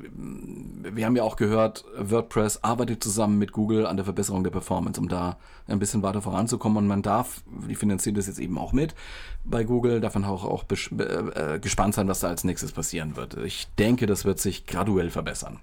wir 0.96 1.06
haben 1.06 1.16
ja 1.18 1.24
auch 1.24 1.36
gehört, 1.36 1.84
WordPress 1.98 2.64
arbeitet 2.64 3.04
zusammen 3.04 3.38
mit 3.38 3.52
Google 3.52 3.86
an 3.86 3.98
der 3.98 4.06
Verbesserung 4.06 4.44
der 4.46 4.52
Performance, 4.52 5.00
um 5.00 5.10
da 5.10 5.38
ein 5.68 5.78
bisschen 5.78 6.04
weiter 6.04 6.22
voranzukommen. 6.22 6.78
Und 6.78 6.88
man 6.88 7.02
darf, 7.02 7.44
die 7.68 7.76
finanzieren 7.76 8.16
das 8.16 8.28
jetzt 8.28 8.40
eben 8.40 8.58
auch 8.58 8.72
mit 8.72 8.96
bei 9.44 9.66
Google, 9.66 10.00
davon 10.00 10.24
auch, 10.24 10.46
auch 10.46 10.64
äh, 10.72 11.60
gespannt 11.60 11.96
sein, 11.96 12.08
was 12.08 12.22
da 12.22 12.30
als 12.30 12.46
nächstes 12.46 12.72
passieren 12.72 13.18
wird. 13.18 13.36
Ich 13.38 13.68
denke, 13.78 14.08
das 14.08 14.24
wird 14.24 14.40
sich 14.40 14.66
graduell 14.66 15.10
verbessern. 15.10 15.60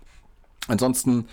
Ansonsten 0.69 1.27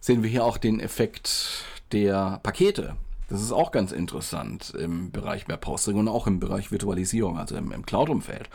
sehen 0.00 0.22
wir 0.22 0.30
hier 0.30 0.44
auch 0.44 0.58
den 0.58 0.80
Effekt 0.80 1.64
der 1.92 2.40
Pakete. 2.42 2.96
Das 3.28 3.42
ist 3.42 3.52
auch 3.52 3.72
ganz 3.72 3.92
interessant 3.92 4.74
im 4.78 5.10
Bereich 5.10 5.48
Webhosting 5.48 5.96
und 5.96 6.08
auch 6.08 6.26
im 6.26 6.40
Bereich 6.40 6.70
Virtualisierung, 6.70 7.38
also 7.38 7.56
im, 7.56 7.72
im 7.72 7.84
Cloud-Umfeld. 7.84 8.48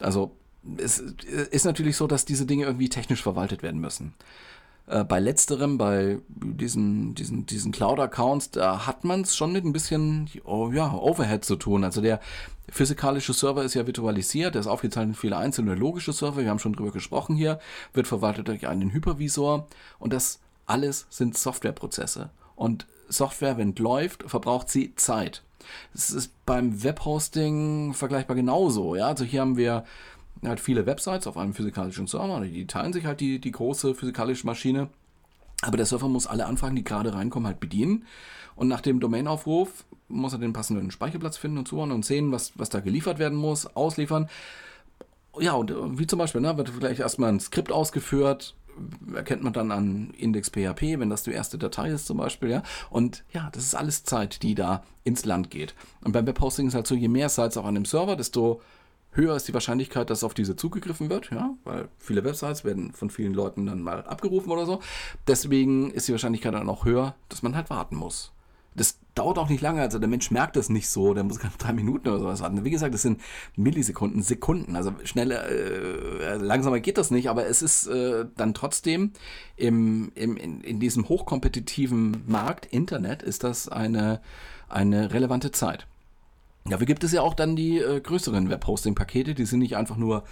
Also 0.00 0.36
es 0.76 0.98
ist 0.98 1.64
natürlich 1.64 1.96
so, 1.96 2.06
dass 2.06 2.24
diese 2.24 2.46
Dinge 2.46 2.64
irgendwie 2.64 2.88
technisch 2.88 3.22
verwaltet 3.22 3.62
werden 3.62 3.80
müssen. 3.80 4.14
Äh, 4.92 5.04
bei 5.04 5.20
letzterem, 5.20 5.78
bei 5.78 6.18
diesen, 6.28 7.14
diesen, 7.14 7.46
diesen 7.46 7.72
Cloud-Accounts, 7.72 8.50
da 8.50 8.86
hat 8.86 9.04
man 9.04 9.22
es 9.22 9.34
schon 9.34 9.50
mit 9.50 9.64
ein 9.64 9.72
bisschen 9.72 10.28
oh, 10.44 10.70
ja, 10.70 10.92
Overhead 10.92 11.46
zu 11.46 11.56
tun. 11.56 11.82
Also 11.82 12.02
der 12.02 12.20
physikalische 12.68 13.32
Server 13.32 13.64
ist 13.64 13.72
ja 13.72 13.86
virtualisiert, 13.86 14.54
der 14.54 14.60
ist 14.60 14.66
aufgeteilt 14.66 15.08
in 15.08 15.14
viele 15.14 15.38
einzelne 15.38 15.74
logische 15.74 16.12
Server, 16.12 16.42
wir 16.42 16.50
haben 16.50 16.58
schon 16.58 16.74
drüber 16.74 16.92
gesprochen 16.92 17.36
hier, 17.36 17.58
wird 17.94 18.06
verwaltet 18.06 18.48
durch 18.48 18.68
einen 18.68 18.92
Hypervisor 18.92 19.66
und 19.98 20.12
das 20.12 20.40
alles 20.66 21.06
sind 21.08 21.38
Softwareprozesse. 21.38 22.28
Und 22.54 22.86
Software, 23.08 23.56
wenn 23.56 23.74
läuft, 23.76 24.24
verbraucht 24.24 24.68
sie 24.68 24.94
Zeit. 24.96 25.42
Das 25.94 26.10
ist 26.10 26.32
beim 26.44 26.82
Webhosting 26.82 27.94
vergleichbar 27.94 28.36
genauso. 28.36 28.94
Ja? 28.94 29.06
Also 29.06 29.24
hier 29.24 29.40
haben 29.40 29.56
wir 29.56 29.84
halt 30.44 30.60
viele 30.60 30.86
Websites 30.86 31.26
auf 31.26 31.36
einem 31.36 31.54
physikalischen 31.54 32.06
Server, 32.06 32.40
die 32.40 32.66
teilen 32.66 32.92
sich 32.92 33.06
halt 33.06 33.20
die, 33.20 33.38
die 33.38 33.52
große 33.52 33.94
physikalische 33.94 34.46
Maschine. 34.46 34.88
Aber 35.62 35.76
der 35.76 35.86
Server 35.86 36.08
muss 36.08 36.26
alle 36.26 36.46
Anfragen, 36.46 36.74
die 36.74 36.84
gerade 36.84 37.14
reinkommen, 37.14 37.46
halt 37.46 37.60
bedienen. 37.60 38.04
Und 38.56 38.68
nach 38.68 38.80
dem 38.80 39.00
Domainaufruf 39.00 39.84
muss 40.08 40.32
er 40.32 40.40
den 40.40 40.52
passenden 40.52 40.90
Speicherplatz 40.90 41.36
finden 41.36 41.58
und 41.58 41.68
zuordnen 41.68 41.96
und 41.96 42.04
sehen, 42.04 42.32
was, 42.32 42.52
was 42.56 42.68
da 42.68 42.80
geliefert 42.80 43.18
werden 43.18 43.38
muss, 43.38 43.66
ausliefern. 43.76 44.28
Ja, 45.38 45.52
und 45.52 45.70
äh, 45.70 45.98
wie 45.98 46.06
zum 46.06 46.18
Beispiel, 46.18 46.40
ne, 46.40 46.56
wird 46.56 46.68
vielleicht 46.68 47.00
erstmal 47.00 47.30
ein 47.30 47.40
Skript 47.40 47.72
ausgeführt, 47.72 48.54
erkennt 49.14 49.42
man 49.42 49.52
dann 49.52 49.70
an 49.70 50.14
Index.php, 50.16 50.98
wenn 50.98 51.10
das 51.10 51.22
die 51.22 51.32
erste 51.32 51.58
Datei 51.58 51.90
ist 51.90 52.06
zum 52.06 52.18
Beispiel, 52.18 52.50
ja. 52.50 52.62
Und 52.90 53.24
ja, 53.32 53.48
das 53.52 53.64
ist 53.64 53.74
alles 53.74 54.04
Zeit, 54.04 54.42
die 54.42 54.54
da 54.54 54.82
ins 55.04 55.24
Land 55.24 55.50
geht. 55.50 55.74
Und 56.02 56.12
beim 56.12 56.26
Webhosting 56.26 56.68
ist 56.68 56.74
halt 56.74 56.86
so, 56.86 56.94
je 56.94 57.08
mehr 57.08 57.28
Sites 57.28 57.56
auch 57.56 57.64
an 57.64 57.74
dem 57.74 57.84
Server, 57.84 58.16
desto 58.16 58.60
höher 59.12 59.36
ist 59.36 59.48
die 59.48 59.54
Wahrscheinlichkeit, 59.54 60.10
dass 60.10 60.24
auf 60.24 60.34
diese 60.34 60.56
zugegriffen 60.56 61.10
wird, 61.10 61.30
ja, 61.30 61.54
weil 61.64 61.88
viele 61.98 62.24
Websites 62.24 62.64
werden 62.64 62.92
von 62.92 63.10
vielen 63.10 63.34
Leuten 63.34 63.66
dann 63.66 63.82
mal 63.82 64.04
abgerufen 64.04 64.50
oder 64.50 64.66
so. 64.66 64.80
Deswegen 65.26 65.90
ist 65.90 66.08
die 66.08 66.12
Wahrscheinlichkeit 66.12 66.54
dann 66.54 66.68
auch 66.68 66.84
höher, 66.84 67.14
dass 67.28 67.42
man 67.42 67.54
halt 67.54 67.70
warten 67.70 67.96
muss. 67.96 68.32
Das 68.74 68.98
dauert 69.14 69.36
auch 69.36 69.50
nicht 69.50 69.60
lange, 69.60 69.82
also 69.82 69.98
der 69.98 70.08
Mensch 70.08 70.30
merkt 70.30 70.56
das 70.56 70.70
nicht 70.70 70.88
so, 70.88 71.12
der 71.12 71.24
muss 71.24 71.38
gerade 71.38 71.58
drei 71.58 71.74
Minuten 71.74 72.08
oder 72.08 72.20
sowas 72.20 72.40
warten. 72.40 72.64
Wie 72.64 72.70
gesagt, 72.70 72.94
das 72.94 73.02
sind 73.02 73.20
Millisekunden, 73.54 74.22
Sekunden, 74.22 74.76
also 74.76 74.94
schneller, 75.04 75.46
äh, 75.46 76.36
langsamer 76.36 76.80
geht 76.80 76.96
das 76.96 77.10
nicht, 77.10 77.28
aber 77.28 77.46
es 77.46 77.60
ist 77.60 77.86
äh, 77.88 78.24
dann 78.34 78.54
trotzdem 78.54 79.12
im, 79.56 80.10
im, 80.14 80.38
in, 80.38 80.62
in 80.62 80.80
diesem 80.80 81.10
hochkompetitiven 81.10 82.22
Markt 82.26 82.64
Internet 82.64 83.22
ist 83.22 83.44
das 83.44 83.68
eine, 83.68 84.22
eine 84.70 85.12
relevante 85.12 85.50
Zeit. 85.50 85.86
Dafür 86.64 86.86
gibt 86.86 87.02
es 87.04 87.12
ja 87.12 87.22
auch 87.22 87.34
dann 87.34 87.56
die 87.56 87.78
äh, 87.78 88.00
größeren 88.00 88.48
Webhosting-Pakete, 88.48 89.34
die 89.34 89.46
sind 89.46 89.60
nicht 89.60 89.76
einfach 89.76 89.96
nur 89.96 90.24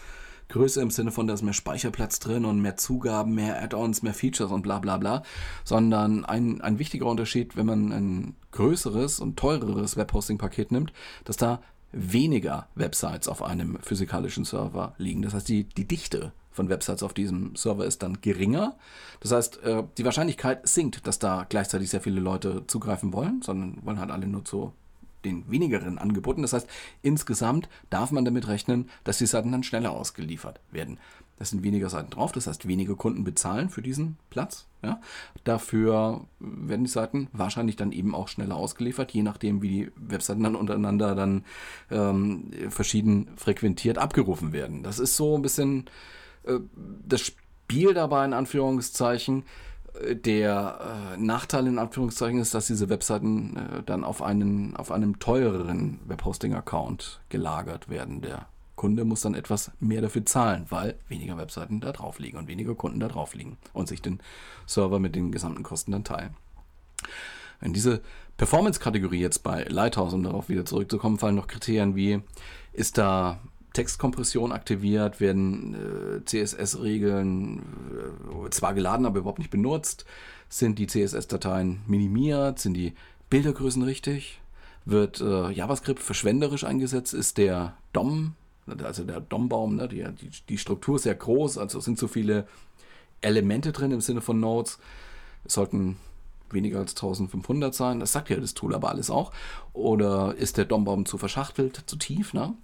größer 0.49 0.83
im 0.83 0.91
Sinne 0.91 1.11
von, 1.11 1.27
da 1.27 1.35
ist 1.35 1.43
mehr 1.43 1.55
Speicherplatz 1.55 2.19
drin 2.19 2.45
und 2.45 2.61
mehr 2.61 2.77
Zugaben, 2.77 3.35
mehr 3.35 3.63
Add-ons, 3.63 4.03
mehr 4.03 4.15
Features 4.15 4.51
und 4.51 4.63
bla 4.63 4.79
bla 4.79 4.99
bla, 4.99 5.23
sondern 5.65 6.25
ein, 6.25 6.61
ein 6.61 6.79
wichtiger 6.79 7.07
Unterschied, 7.07 7.57
wenn 7.57 7.67
man 7.67 7.93
ein 7.93 8.37
größeres 8.53 9.21
und 9.21 9.37
teureres 9.37 9.97
Webhosting-Paket 9.97 10.73
nimmt, 10.73 10.93
dass 11.25 11.37
da 11.37 11.61
weniger 11.93 12.69
Websites 12.75 13.27
auf 13.29 13.43
einem 13.43 13.79
physikalischen 13.81 14.45
Server 14.45 14.95
liegen. 14.99 15.23
Das 15.23 15.35
heißt, 15.35 15.49
die, 15.49 15.65
die 15.65 15.89
Dichte 15.89 16.33
von 16.53 16.69
Websites 16.69 17.03
auf 17.03 17.15
diesem 17.15 17.57
Server 17.57 17.85
ist 17.85 18.03
dann 18.03 18.21
geringer. 18.21 18.77
Das 19.21 19.33
heißt, 19.33 19.63
äh, 19.63 19.83
die 19.99 20.05
Wahrscheinlichkeit 20.05 20.69
sinkt, 20.69 21.07
dass 21.07 21.19
da 21.19 21.47
gleichzeitig 21.49 21.91
sehr 21.91 22.01
viele 22.01 22.21
Leute 22.21 22.65
zugreifen 22.67 23.13
wollen, 23.13 23.43
sondern 23.43 23.85
wollen 23.85 23.99
halt 23.99 24.11
alle 24.11 24.27
nur 24.27 24.45
zu 24.45 24.73
den 25.25 25.51
wenigeren 25.51 25.99
Angeboten. 25.99 26.43
Das 26.43 26.53
heißt, 26.53 26.69
insgesamt 27.03 27.69
darf 27.91 28.11
man 28.11 28.25
damit 28.25 28.49
rechnen, 28.49 28.89
dass 29.05 29.19
die 29.19 29.27
Seiten 29.27 29.53
dann 29.53 29.63
schneller 29.63 29.93
ausgeliefert 29.93 30.61
werden. 30.71 30.99
Das 31.41 31.49
sind 31.49 31.63
weniger 31.63 31.89
Seiten 31.89 32.11
drauf, 32.11 32.33
das 32.33 32.47
heißt, 32.47 32.69
weniger 32.69 32.97
Kunden 32.97 33.25
bezahlen 33.25 33.71
für 33.71 33.81
diesen 33.81 34.19
Platz. 34.29 34.67
Ja? 34.83 35.01
Dafür 35.43 36.27
werden 36.39 36.85
die 36.85 36.91
Seiten 36.91 37.29
wahrscheinlich 37.33 37.77
dann 37.77 37.93
eben 37.93 38.15
auch 38.15 38.29
schneller 38.29 38.57
ausgeliefert, 38.57 39.13
je 39.13 39.23
nachdem, 39.23 39.63
wie 39.63 39.69
die 39.69 39.93
Webseiten 39.97 40.43
dann 40.43 40.55
untereinander 40.55 41.15
dann 41.15 41.47
ähm, 41.91 42.51
verschieden 42.69 43.31
frequentiert 43.37 43.97
abgerufen 43.97 44.53
werden. 44.53 44.83
Das 44.83 44.99
ist 44.99 45.17
so 45.17 45.35
ein 45.35 45.41
bisschen 45.41 45.87
äh, 46.45 46.59
das 47.07 47.23
Spiel 47.23 47.95
dabei 47.95 48.27
in 48.27 48.35
Anführungszeichen 48.35 49.45
der 50.11 51.15
äh, 51.15 51.17
Nachteil 51.17 51.67
in 51.67 51.79
Anführungszeichen 51.79 52.41
ist, 52.41 52.55
dass 52.55 52.67
diese 52.67 52.89
Webseiten 52.89 53.57
äh, 53.57 53.83
dann 53.85 54.05
auf, 54.05 54.23
einen, 54.23 54.77
auf 54.77 54.91
einem 54.91 55.19
teureren 55.19 56.01
Webhosting-Account 56.07 57.21
gelagert 57.29 57.89
werden. 57.89 58.21
Der 58.21 58.47
Kunde 58.77 59.05
muss 59.05 59.21
dann 59.21 59.35
etwas 59.35 59.73
mehr 59.79 60.01
dafür 60.01 60.25
zahlen, 60.25 60.67
weil 60.71 60.99
weniger 61.09 61.37
Webseiten 61.37 61.81
da 61.81 61.93
drauf 61.93 62.19
liegen 62.19 62.39
und 62.39 62.49
weniger 62.49 62.75
Kunden 62.75 63.01
da 63.01 63.09
drauf 63.09 63.35
liegen 63.35 63.59
und 63.73 63.89
sich 63.89 64.01
den 64.01 64.21
Server 64.67 64.99
mit 64.99 65.15
den 65.15 65.33
gesamten 65.33 65.63
Kosten 65.63 65.93
dann 65.93 66.05
teilen. 66.05 66.35
In 67.61 67.75
diese 67.75 68.01
Performance-Kategorie 68.39 69.21
jetzt 69.21 69.43
bei 69.43 69.65
Lighthouse, 69.65 70.15
um 70.15 70.23
darauf 70.23 70.49
wieder 70.49 70.65
zurückzukommen, 70.65 71.19
fallen 71.19 71.35
noch 71.35 71.47
Kriterien 71.47 71.95
wie, 71.95 72.23
ist 72.73 72.97
da 72.97 73.39
Textkompression 73.73 74.53
aktiviert, 74.53 75.21
werden 75.21 75.75
äh, 75.75 76.25
CSS-Regeln 76.25 77.61
äh, 78.47 78.51
zwar 78.51 78.75
geladen, 78.75 79.07
aber 79.07 79.21
überhaupt 79.21 79.39
nicht 79.39 79.51
benutzt. 79.51 80.05
Sind 80.49 80.79
die 80.79 80.87
CSS-Dateien 80.87 81.83
minimiert? 81.87 82.59
Sind 82.59 82.75
die 82.75 82.95
Bildergrößen 83.31 83.83
richtig? 83.83 84.41
Wird 84.85 85.21
äh, 85.21 85.51
JavaScript 85.51 86.01
verschwenderisch 86.01 86.65
eingesetzt? 86.65 87.15
Ist 87.15 87.39
der 87.39 87.77
DOM, 87.93 88.35
also 88.83 89.05
der 89.05 89.21
DOM-Baum, 89.21 89.77
ne, 89.77 89.89
die, 89.89 90.05
die, 90.21 90.31
die 90.49 90.59
Struktur 90.59 90.97
ist 90.97 91.05
sehr 91.05 91.15
groß, 91.15 91.59
also 91.59 91.81
sind 91.81 91.99
so 91.99 92.09
viele 92.09 92.47
Elemente 93.21 93.73
drin 93.73 93.93
im 93.93 94.01
Sinne 94.01 94.21
von 94.21 94.41
Nodes. 94.41 94.79
Es 95.45 95.55
sollten 95.55 95.97
weniger 96.55 96.79
als 96.79 96.93
1500 96.93 97.75
sein. 97.75 98.01
Das 98.01 98.13
sagt 98.13 98.31
ja 98.31 98.37
das 98.37 98.55
Tool 98.55 98.75
aber 98.75 98.91
alles 98.91 99.11
auch. 99.11 99.33
Oder 99.73 100.35
ist 100.37 100.57
der 100.57 100.65
DOM-Baum 100.65 101.07
zu 101.07 101.19
verschachtelt, 101.19 101.83
zu 101.87 101.97
tief? 101.97 102.33
Ne? 102.35 102.55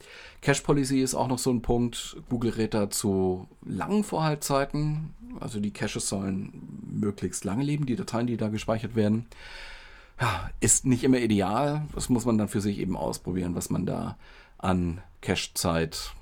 Cache 0.43 0.63
Policy 0.63 1.01
ist 1.01 1.15
auch 1.15 1.29
noch 1.29 1.39
so 1.39 1.51
ein 1.51 1.63
Punkt. 1.63 2.17
Google 2.29 2.53
rät 2.53 2.75
da 2.75 2.91
zu 2.91 3.49
langen 3.65 4.05
Vorhaltzeiten. 4.05 5.15
Also 5.41 5.61
die 5.61 5.73
Caches 5.73 6.09
sollen 6.09 6.53
möglichst 6.91 7.45
lange 7.45 7.65
leben, 7.65 7.87
die 7.87 7.97
Dateien, 7.97 8.27
die 8.27 8.37
da 8.37 8.49
gespeichert 8.49 8.97
werden. 8.97 9.27
Ja, 10.21 10.51
ist 10.61 10.87
nicht 10.87 11.05
immer 11.05 11.19
ideal. 11.19 11.83
Das 11.95 12.09
muss 12.09 12.25
man 12.25 12.39
dann 12.39 12.49
für 12.49 12.61
sich 12.61 12.79
eben 12.79 12.97
ausprobieren, 12.97 13.55
was 13.55 13.71
man 13.71 13.85
da 13.85 14.17
an 14.59 15.03
Cache-Zeit 15.21 16.13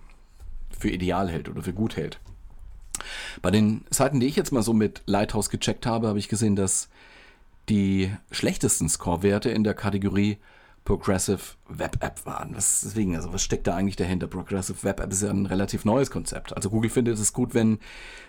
für 0.76 0.90
ideal 0.90 1.30
hält 1.30 1.48
oder 1.48 1.62
für 1.62 1.72
gut 1.72 1.96
hält. 1.96 2.18
Bei 3.42 3.50
den 3.50 3.84
Seiten, 3.90 4.20
die 4.20 4.26
ich 4.26 4.36
jetzt 4.36 4.52
mal 4.52 4.62
so 4.62 4.72
mit 4.72 5.02
Lighthouse 5.06 5.50
gecheckt 5.50 5.86
habe, 5.86 6.08
habe 6.08 6.18
ich 6.18 6.28
gesehen, 6.28 6.56
dass 6.56 6.88
die 7.68 8.12
schlechtesten 8.30 8.88
Score-Werte 8.88 9.50
in 9.50 9.64
der 9.64 9.74
Kategorie 9.74 10.38
Progressive 10.84 11.40
Web 11.66 11.96
App 12.00 12.26
waren. 12.26 12.52
Das, 12.52 12.82
deswegen, 12.82 13.16
also 13.16 13.32
was 13.32 13.42
steckt 13.42 13.66
da 13.66 13.74
eigentlich 13.74 13.96
dahinter? 13.96 14.26
Progressive 14.26 14.82
Web 14.82 15.00
App 15.00 15.10
ist 15.10 15.22
ja 15.22 15.30
ein 15.30 15.46
relativ 15.46 15.86
neues 15.86 16.10
Konzept. 16.10 16.54
Also 16.54 16.68
Google 16.68 16.90
findet 16.90 17.18
es 17.18 17.32
gut, 17.32 17.54
wenn 17.54 17.78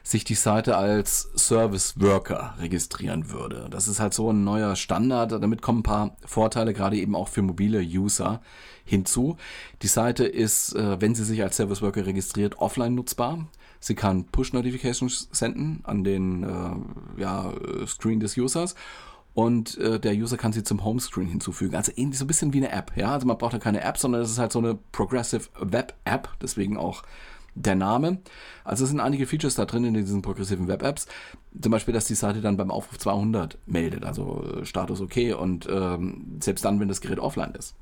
sich 0.03 0.23
die 0.23 0.35
Seite 0.35 0.77
als 0.77 1.29
Service 1.35 1.99
Worker 1.99 2.55
registrieren 2.59 3.29
würde. 3.29 3.67
Das 3.69 3.89
ist 3.89 3.99
halt 3.99 4.13
so 4.13 4.31
ein 4.31 4.45
neuer 4.45 4.77
Standard. 4.77 5.33
Damit 5.33 5.61
kommen 5.61 5.79
ein 5.79 5.83
paar 5.83 6.15
Vorteile, 6.25 6.73
gerade 6.73 6.95
eben 6.95 7.13
auch 7.13 7.27
für 7.27 7.41
mobile 7.41 7.81
User 7.81 8.41
hinzu. 8.85 9.35
Die 9.81 9.87
Seite 9.87 10.23
ist, 10.23 10.75
äh, 10.75 11.01
wenn 11.01 11.13
sie 11.13 11.25
sich 11.25 11.43
als 11.43 11.57
Service 11.57 11.81
Worker 11.81 12.05
registriert, 12.05 12.59
offline 12.59 12.95
nutzbar. 12.95 13.47
Sie 13.81 13.95
kann 13.95 14.25
Push-Notifications 14.27 15.27
senden 15.31 15.81
an 15.83 16.05
den 16.05 16.43
äh, 16.43 17.21
ja, 17.21 17.51
Screen 17.85 18.21
des 18.21 18.37
Users 18.37 18.75
und 19.35 19.77
äh, 19.77 19.99
der 19.99 20.13
User 20.13 20.37
kann 20.37 20.53
sie 20.53 20.63
zum 20.63 20.83
Homescreen 20.83 21.27
hinzufügen. 21.27 21.75
Also 21.75 21.91
ähnlich 21.95 22.17
so 22.17 22.23
ein 22.23 22.27
bisschen 22.27 22.53
wie 22.53 22.57
eine 22.57 22.71
App. 22.71 22.93
Ja, 22.95 23.11
also 23.11 23.27
man 23.27 23.37
braucht 23.37 23.51
ja 23.51 23.59
keine 23.59 23.81
App, 23.81 23.97
sondern 23.97 24.21
es 24.21 24.31
ist 24.31 24.39
halt 24.39 24.53
so 24.53 24.59
eine 24.59 24.79
Progressive 24.93 25.49
Web 25.59 25.93
App, 26.05 26.29
deswegen 26.41 26.77
auch 26.77 27.03
der 27.53 27.75
Name. 27.75 28.19
Also 28.63 28.85
es 28.85 28.89
sind 28.89 29.01
einige 29.01 29.27
Features 29.27 29.55
da 29.55 29.65
drin 29.65 29.83
in 29.83 29.93
diesen 29.93 30.21
progressiven 30.21 30.69
Web 30.69 30.83
Apps. 30.83 31.07
Zum 31.61 31.71
Beispiel, 31.71 31.93
dass 31.93 32.05
die 32.05 32.15
Seite 32.15 32.39
dann 32.39 32.55
beim 32.55 32.71
Aufruf 32.71 32.97
200 32.97 33.57
meldet, 33.65 34.05
also 34.05 34.41
äh, 34.43 34.65
Status 34.65 35.01
okay 35.01 35.33
und 35.33 35.67
ähm, 35.69 36.37
selbst 36.39 36.63
dann, 36.63 36.79
wenn 36.79 36.87
das 36.87 37.01
Gerät 37.01 37.19
offline 37.19 37.53
ist. 37.55 37.75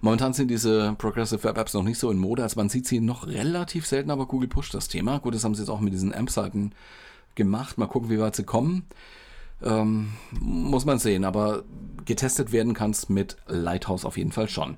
Momentan 0.00 0.32
sind 0.32 0.50
diese 0.50 0.96
Progressive 0.98 1.44
Web 1.44 1.56
Apps 1.56 1.74
noch 1.74 1.84
nicht 1.84 1.98
so 1.98 2.10
in 2.10 2.18
Mode, 2.18 2.42
also 2.42 2.58
man 2.58 2.68
sieht 2.68 2.88
sie 2.88 2.98
noch 2.98 3.28
relativ 3.28 3.86
selten, 3.86 4.10
aber 4.10 4.26
Google 4.26 4.48
pusht 4.48 4.74
das 4.74 4.88
Thema. 4.88 5.20
Gut, 5.20 5.36
das 5.36 5.44
haben 5.44 5.54
sie 5.54 5.62
jetzt 5.62 5.70
auch 5.70 5.80
mit 5.80 5.92
diesen 5.92 6.12
AMP-Seiten 6.12 6.72
gemacht. 7.36 7.78
Mal 7.78 7.86
gucken, 7.86 8.10
wie 8.10 8.18
weit 8.18 8.34
sie 8.34 8.42
kommen. 8.42 8.86
Ähm, 9.64 10.12
muss 10.30 10.84
man 10.84 10.98
sehen, 10.98 11.24
aber 11.24 11.62
getestet 12.04 12.52
werden 12.52 12.74
kann 12.74 12.90
es 12.90 13.08
mit 13.08 13.36
Lighthouse 13.46 14.04
auf 14.04 14.16
jeden 14.16 14.32
Fall 14.32 14.48
schon. 14.48 14.76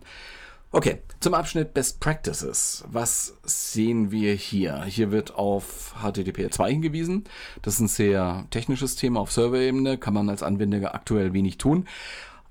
Okay, 0.73 0.99
zum 1.21 1.35
Abschnitt 1.35 1.73
Best 1.73 2.01
Practices. 2.01 2.85
Was 2.91 3.35
sehen 3.45 4.11
wir 4.11 4.35
hier? 4.35 4.83
Hier 4.85 5.13
wird 5.13 5.37
auf 5.37 5.95
HTTP 6.03 6.51
2 6.51 6.73
hingewiesen. 6.73 7.25
Das 7.63 7.75
ist 7.75 7.81
ein 7.81 7.89
sehr 7.89 8.47
technisches 8.51 8.97
Thema 8.97 9.21
auf 9.21 9.31
Serverebene, 9.31 9.99
kann 9.99 10.15
man 10.15 10.29
als 10.29 10.43
Anwender 10.43 10.93
aktuell 10.93 11.33
wenig 11.33 11.59
tun. 11.59 11.87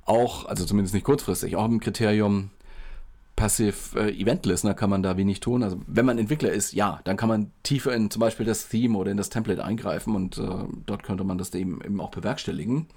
Auch, 0.05 0.45
also 0.45 0.63
zumindest 0.63 0.93
nicht 0.93 1.03
kurzfristig, 1.03 1.57
auch 1.57 1.65
im 1.65 1.81
Kriterium 1.81 2.49
Passive 3.35 3.99
äh, 3.99 4.11
Event 4.11 4.45
Listener 4.45 4.73
kann 4.73 4.89
man 4.89 5.03
da 5.03 5.17
wenig 5.17 5.39
tun. 5.39 5.63
Also 5.63 5.79
wenn 5.87 6.05
man 6.05 6.19
Entwickler 6.19 6.51
ist, 6.51 6.73
ja, 6.73 7.01
dann 7.03 7.17
kann 7.17 7.29
man 7.29 7.51
tiefer 7.63 7.93
in 7.93 8.11
zum 8.11 8.19
Beispiel 8.19 8.45
das 8.45 8.69
Theme 8.69 8.97
oder 8.97 9.11
in 9.11 9.17
das 9.17 9.29
Template 9.29 9.63
eingreifen 9.63 10.15
und 10.15 10.37
äh, 10.37 10.65
dort 10.85 11.03
könnte 11.03 11.23
man 11.23 11.37
das 11.37 11.53
eben, 11.53 11.81
eben 11.83 11.99
auch 11.99 12.11
bewerkstelligen. 12.11 12.87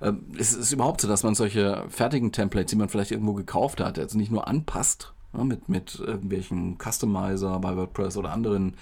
Äh, 0.00 0.12
es 0.38 0.52
ist 0.54 0.72
überhaupt 0.72 1.00
so, 1.00 1.08
dass 1.08 1.24
man 1.24 1.34
solche 1.34 1.84
fertigen 1.88 2.32
Templates, 2.32 2.70
die 2.70 2.76
man 2.76 2.88
vielleicht 2.88 3.10
irgendwo 3.10 3.34
gekauft 3.34 3.80
hat, 3.80 3.98
jetzt 3.98 4.14
nicht 4.14 4.30
nur 4.30 4.46
anpasst 4.46 5.12
ja, 5.36 5.42
mit, 5.42 5.68
mit 5.68 5.98
irgendwelchen 5.98 6.78
Customizer 6.78 7.58
bei 7.58 7.76
WordPress 7.76 8.16
oder 8.16 8.32
anderen 8.32 8.76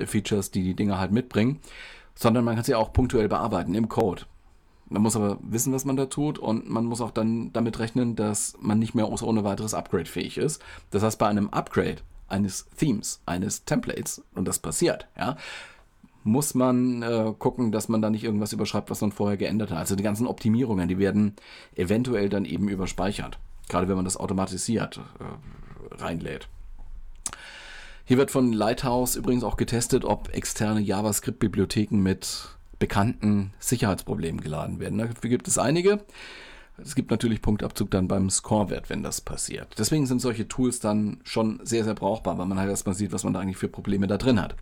Features, 0.00 0.50
die 0.50 0.62
die 0.62 0.74
Dinger 0.74 0.98
halt 0.98 1.12
mitbringen, 1.12 1.60
sondern 2.14 2.44
man 2.44 2.54
kann 2.54 2.64
sie 2.64 2.74
auch 2.74 2.92
punktuell 2.92 3.28
bearbeiten 3.28 3.74
im 3.74 3.88
Code. 3.88 4.22
Man 4.88 5.02
muss 5.02 5.16
aber 5.16 5.38
wissen, 5.42 5.72
was 5.72 5.84
man 5.84 5.96
da 5.96 6.06
tut 6.06 6.38
und 6.38 6.68
man 6.68 6.84
muss 6.84 7.00
auch 7.00 7.10
dann 7.10 7.52
damit 7.52 7.78
rechnen, 7.78 8.16
dass 8.16 8.56
man 8.60 8.78
nicht 8.78 8.94
mehr 8.94 9.08
ohne 9.08 9.44
weiteres 9.44 9.74
Upgrade 9.74 10.06
fähig 10.06 10.38
ist. 10.38 10.62
Das 10.90 11.02
heißt, 11.02 11.18
bei 11.18 11.28
einem 11.28 11.50
Upgrade 11.50 11.98
eines 12.28 12.66
Themes, 12.76 13.20
eines 13.26 13.64
Templates, 13.64 14.22
und 14.34 14.46
das 14.46 14.58
passiert, 14.58 15.08
ja, 15.16 15.36
muss 16.24 16.54
man 16.54 17.02
äh, 17.02 17.32
gucken, 17.38 17.72
dass 17.72 17.88
man 17.88 18.02
da 18.02 18.10
nicht 18.10 18.24
irgendwas 18.24 18.52
überschreibt, 18.52 18.90
was 18.90 19.00
man 19.00 19.12
vorher 19.12 19.36
geändert 19.36 19.70
hat. 19.70 19.78
Also 19.78 19.96
die 19.96 20.02
ganzen 20.02 20.26
Optimierungen, 20.26 20.88
die 20.88 20.98
werden 20.98 21.34
eventuell 21.74 22.28
dann 22.28 22.44
eben 22.44 22.68
überspeichert. 22.68 23.38
Gerade 23.68 23.88
wenn 23.88 23.96
man 23.96 24.04
das 24.04 24.16
automatisiert 24.16 25.00
äh, 25.20 26.02
reinlädt. 26.02 26.48
Hier 28.04 28.16
wird 28.16 28.30
von 28.30 28.52
Lighthouse 28.52 29.16
übrigens 29.16 29.44
auch 29.44 29.56
getestet, 29.56 30.04
ob 30.04 30.34
externe 30.34 30.80
JavaScript-Bibliotheken 30.80 31.98
mit 31.98 32.57
bekannten 32.78 33.52
Sicherheitsproblemen 33.58 34.40
geladen 34.40 34.80
werden. 34.80 34.98
Dafür 34.98 35.30
gibt 35.30 35.48
es 35.48 35.58
einige. 35.58 36.00
Es 36.80 36.94
gibt 36.94 37.10
natürlich 37.10 37.42
Punktabzug 37.42 37.90
dann 37.90 38.06
beim 38.06 38.30
Scorewert, 38.30 38.88
wenn 38.88 39.02
das 39.02 39.20
passiert. 39.20 39.74
Deswegen 39.78 40.06
sind 40.06 40.20
solche 40.20 40.46
Tools 40.46 40.78
dann 40.78 41.18
schon 41.24 41.60
sehr, 41.64 41.82
sehr 41.82 41.94
brauchbar, 41.94 42.38
weil 42.38 42.46
man 42.46 42.58
halt 42.58 42.70
erstmal 42.70 42.94
sieht, 42.94 43.12
was 43.12 43.24
man 43.24 43.32
da 43.32 43.40
eigentlich 43.40 43.56
für 43.56 43.68
Probleme 43.68 44.06
da 44.06 44.16
drin 44.16 44.40
hat. 44.40 44.54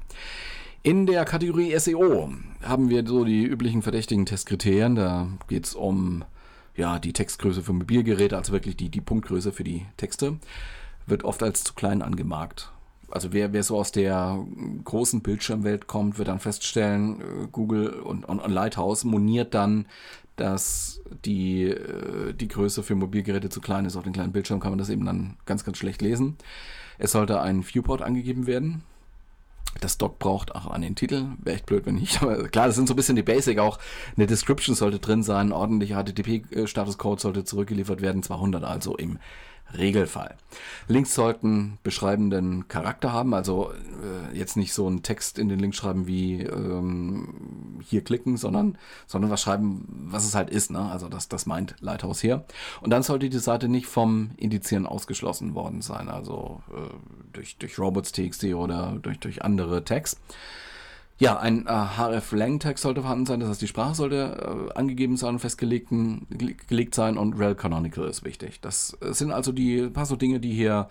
In 0.82 1.04
der 1.04 1.24
Kategorie 1.24 1.78
SEO 1.78 2.30
haben 2.62 2.88
wir 2.88 3.06
so 3.06 3.24
die 3.24 3.44
üblichen 3.44 3.82
verdächtigen 3.82 4.24
Testkriterien. 4.24 4.94
Da 4.94 5.28
geht 5.48 5.66
es 5.66 5.74
um 5.74 6.24
ja, 6.76 6.98
die 6.98 7.12
Textgröße 7.12 7.62
für 7.62 7.72
Mobilgeräte, 7.72 8.36
also 8.36 8.52
wirklich 8.52 8.76
die, 8.76 8.88
die 8.88 9.00
Punktgröße 9.00 9.52
für 9.52 9.64
die 9.64 9.84
Texte, 9.96 10.38
wird 11.06 11.24
oft 11.24 11.42
als 11.42 11.64
zu 11.64 11.74
klein 11.74 12.02
angemarkt. 12.02 12.70
Also 13.08 13.32
wer, 13.32 13.52
wer 13.52 13.62
so 13.62 13.78
aus 13.78 13.92
der 13.92 14.44
großen 14.84 15.22
Bildschirmwelt 15.22 15.86
kommt, 15.86 16.18
wird 16.18 16.28
dann 16.28 16.40
feststellen, 16.40 17.20
äh, 17.20 17.46
Google 17.52 17.90
und, 17.90 18.24
und, 18.24 18.40
und 18.40 18.50
Lighthouse 18.50 19.04
moniert 19.04 19.54
dann, 19.54 19.86
dass 20.36 21.00
die, 21.24 21.64
äh, 21.64 22.34
die 22.34 22.48
Größe 22.48 22.82
für 22.82 22.94
Mobilgeräte 22.94 23.48
zu 23.48 23.60
klein 23.60 23.84
ist. 23.84 23.96
Auf 23.96 24.04
den 24.04 24.12
kleinen 24.12 24.32
Bildschirm 24.32 24.60
kann 24.60 24.72
man 24.72 24.78
das 24.78 24.90
eben 24.90 25.06
dann 25.06 25.36
ganz, 25.46 25.64
ganz 25.64 25.78
schlecht 25.78 26.02
lesen. 26.02 26.36
Es 26.98 27.12
sollte 27.12 27.40
ein 27.40 27.62
Viewport 27.62 28.02
angegeben 28.02 28.46
werden. 28.46 28.82
Das 29.80 29.98
Doc 29.98 30.18
braucht 30.18 30.54
auch 30.54 30.66
einen 30.66 30.94
Titel. 30.94 31.26
Wäre 31.42 31.56
echt 31.56 31.66
blöd, 31.66 31.86
wenn 31.86 31.96
nicht. 31.96 32.22
Aber 32.22 32.48
klar, 32.48 32.66
das 32.66 32.76
sind 32.76 32.88
so 32.88 32.94
ein 32.94 32.96
bisschen 32.96 33.16
die 33.16 33.22
Basic. 33.22 33.58
Auch 33.58 33.78
eine 34.16 34.26
Description 34.26 34.74
sollte 34.74 34.98
drin 34.98 35.22
sein. 35.22 35.52
Ordentlicher 35.52 36.02
HTTP-Statuscode 36.02 37.20
sollte 37.20 37.44
zurückgeliefert 37.44 38.00
werden. 38.00 38.22
200 38.22 38.64
also 38.64 38.96
im 38.96 39.18
Regelfall. 39.78 40.36
Links 40.88 41.14
sollten 41.14 41.78
beschreibenden 41.82 42.68
Charakter 42.68 43.12
haben, 43.12 43.34
also 43.34 43.72
äh, 43.72 44.36
jetzt 44.36 44.56
nicht 44.56 44.72
so 44.72 44.86
einen 44.86 45.02
Text 45.02 45.38
in 45.38 45.48
den 45.48 45.58
Link 45.58 45.74
schreiben 45.74 46.06
wie 46.06 46.42
ähm, 46.42 47.80
hier 47.82 48.02
klicken, 48.02 48.36
sondern, 48.36 48.78
sondern 49.06 49.30
was 49.30 49.42
schreiben, 49.42 50.06
was 50.10 50.24
es 50.24 50.34
halt 50.34 50.50
ist. 50.50 50.70
Ne? 50.70 50.80
Also 50.80 51.08
das, 51.08 51.28
das 51.28 51.46
meint 51.46 51.74
Lighthouse 51.80 52.20
hier. 52.20 52.44
Und 52.80 52.90
dann 52.90 53.02
sollte 53.02 53.28
die 53.28 53.38
Seite 53.38 53.68
nicht 53.68 53.86
vom 53.86 54.30
Indizieren 54.36 54.86
ausgeschlossen 54.86 55.54
worden 55.54 55.82
sein, 55.82 56.08
also 56.08 56.62
äh, 56.70 56.94
durch, 57.32 57.56
durch 57.58 57.78
robots.txt 57.78 58.44
oder 58.54 58.98
durch, 59.02 59.18
durch 59.18 59.42
andere 59.42 59.84
Tags. 59.84 60.18
Ja, 61.18 61.38
ein 61.38 61.66
äh, 61.66 61.70
href-lang-Tag 61.70 62.78
sollte 62.78 63.00
vorhanden 63.00 63.24
sein, 63.24 63.40
das 63.40 63.48
heißt, 63.48 63.62
die 63.62 63.68
Sprache 63.68 63.94
sollte 63.94 64.68
äh, 64.74 64.78
angegeben 64.78 65.16
sein 65.16 65.34
und 65.34 65.38
festgelegt 65.38 65.88
gelegt 66.68 66.94
sein 66.94 67.16
und 67.16 67.38
rel 67.38 67.54
canonical 67.54 68.06
ist 68.06 68.24
wichtig. 68.24 68.60
Das 68.60 68.96
äh, 69.00 69.14
sind 69.14 69.32
also 69.32 69.52
die 69.52 69.88
paar 69.88 70.04
so 70.04 70.16
Dinge, 70.16 70.40
die 70.40 70.52
hier 70.52 70.88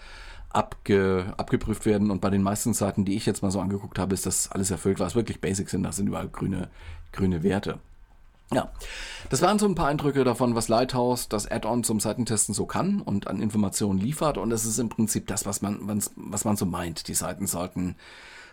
abge, 0.50 1.34
abgeprüft 1.38 1.86
werden 1.86 2.10
und 2.10 2.22
bei 2.22 2.32
den 2.32 2.42
meisten 2.42 2.74
Seiten, 2.74 3.06
die 3.06 3.16
ich 3.16 3.28
jetzt 3.28 3.44
mal 3.44 3.52
so 3.52 3.60
angeguckt 3.60 4.00
habe, 4.00 4.16
ist 4.16 4.26
das 4.26 4.52
alles 4.52 4.72
erfüllt, 4.72 5.00
was 5.00 5.14
wirklich 5.14 5.42
basic 5.42 5.70
sind. 5.70 5.84
Das 5.84 5.98
sind 5.98 6.08
überall 6.08 6.30
grüne, 6.30 6.70
grüne 7.12 7.44
Werte. 7.44 7.78
Ja, 8.52 8.72
das 9.30 9.42
waren 9.42 9.60
so 9.60 9.68
ein 9.68 9.76
paar 9.76 9.88
Eindrücke 9.88 10.24
davon, 10.24 10.56
was 10.56 10.70
Lighthouse, 10.70 11.30
das 11.30 11.50
Add-on 11.50 11.84
zum 11.84 12.00
Seitentesten 12.00 12.54
so 12.54 12.66
kann 12.66 13.02
und 13.02 13.28
an 13.28 13.42
Informationen 13.42 14.00
liefert. 14.00 14.38
Und 14.38 14.52
es 14.52 14.66
ist 14.66 14.80
im 14.80 14.90
Prinzip 14.90 15.28
das, 15.28 15.46
was 15.46 15.62
man, 15.62 15.80
was 16.16 16.46
man 16.46 16.56
so 16.56 16.66
meint. 16.66 17.08
Die 17.08 17.16
Seiten 17.16 17.48
sollten 17.48 17.96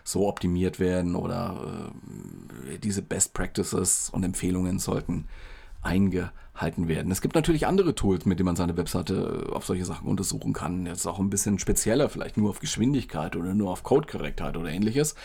so 0.03 0.27
optimiert 0.27 0.79
werden 0.79 1.15
oder 1.15 1.91
äh, 2.69 2.77
diese 2.77 3.01
Best 3.01 3.33
Practices 3.33 4.09
und 4.09 4.23
Empfehlungen 4.23 4.79
sollten 4.79 5.25
eingehalten 5.81 6.87
werden. 6.87 7.11
Es 7.11 7.21
gibt 7.21 7.35
natürlich 7.35 7.67
andere 7.67 7.95
Tools, 7.95 8.25
mit 8.25 8.39
denen 8.39 8.45
man 8.45 8.55
seine 8.55 8.77
Webseite 8.77 9.47
auf 9.51 9.65
solche 9.65 9.85
Sachen 9.85 10.07
untersuchen 10.07 10.53
kann. 10.53 10.85
Jetzt 10.85 11.05
auch 11.05 11.19
ein 11.19 11.29
bisschen 11.29 11.59
spezieller, 11.59 12.09
vielleicht 12.09 12.37
nur 12.37 12.49
auf 12.49 12.59
Geschwindigkeit 12.59 13.35
oder 13.35 13.53
nur 13.53 13.71
auf 13.71 13.83
Codekorrektheit 13.83 14.57
oder 14.57 14.69
ähnliches. 14.69 15.15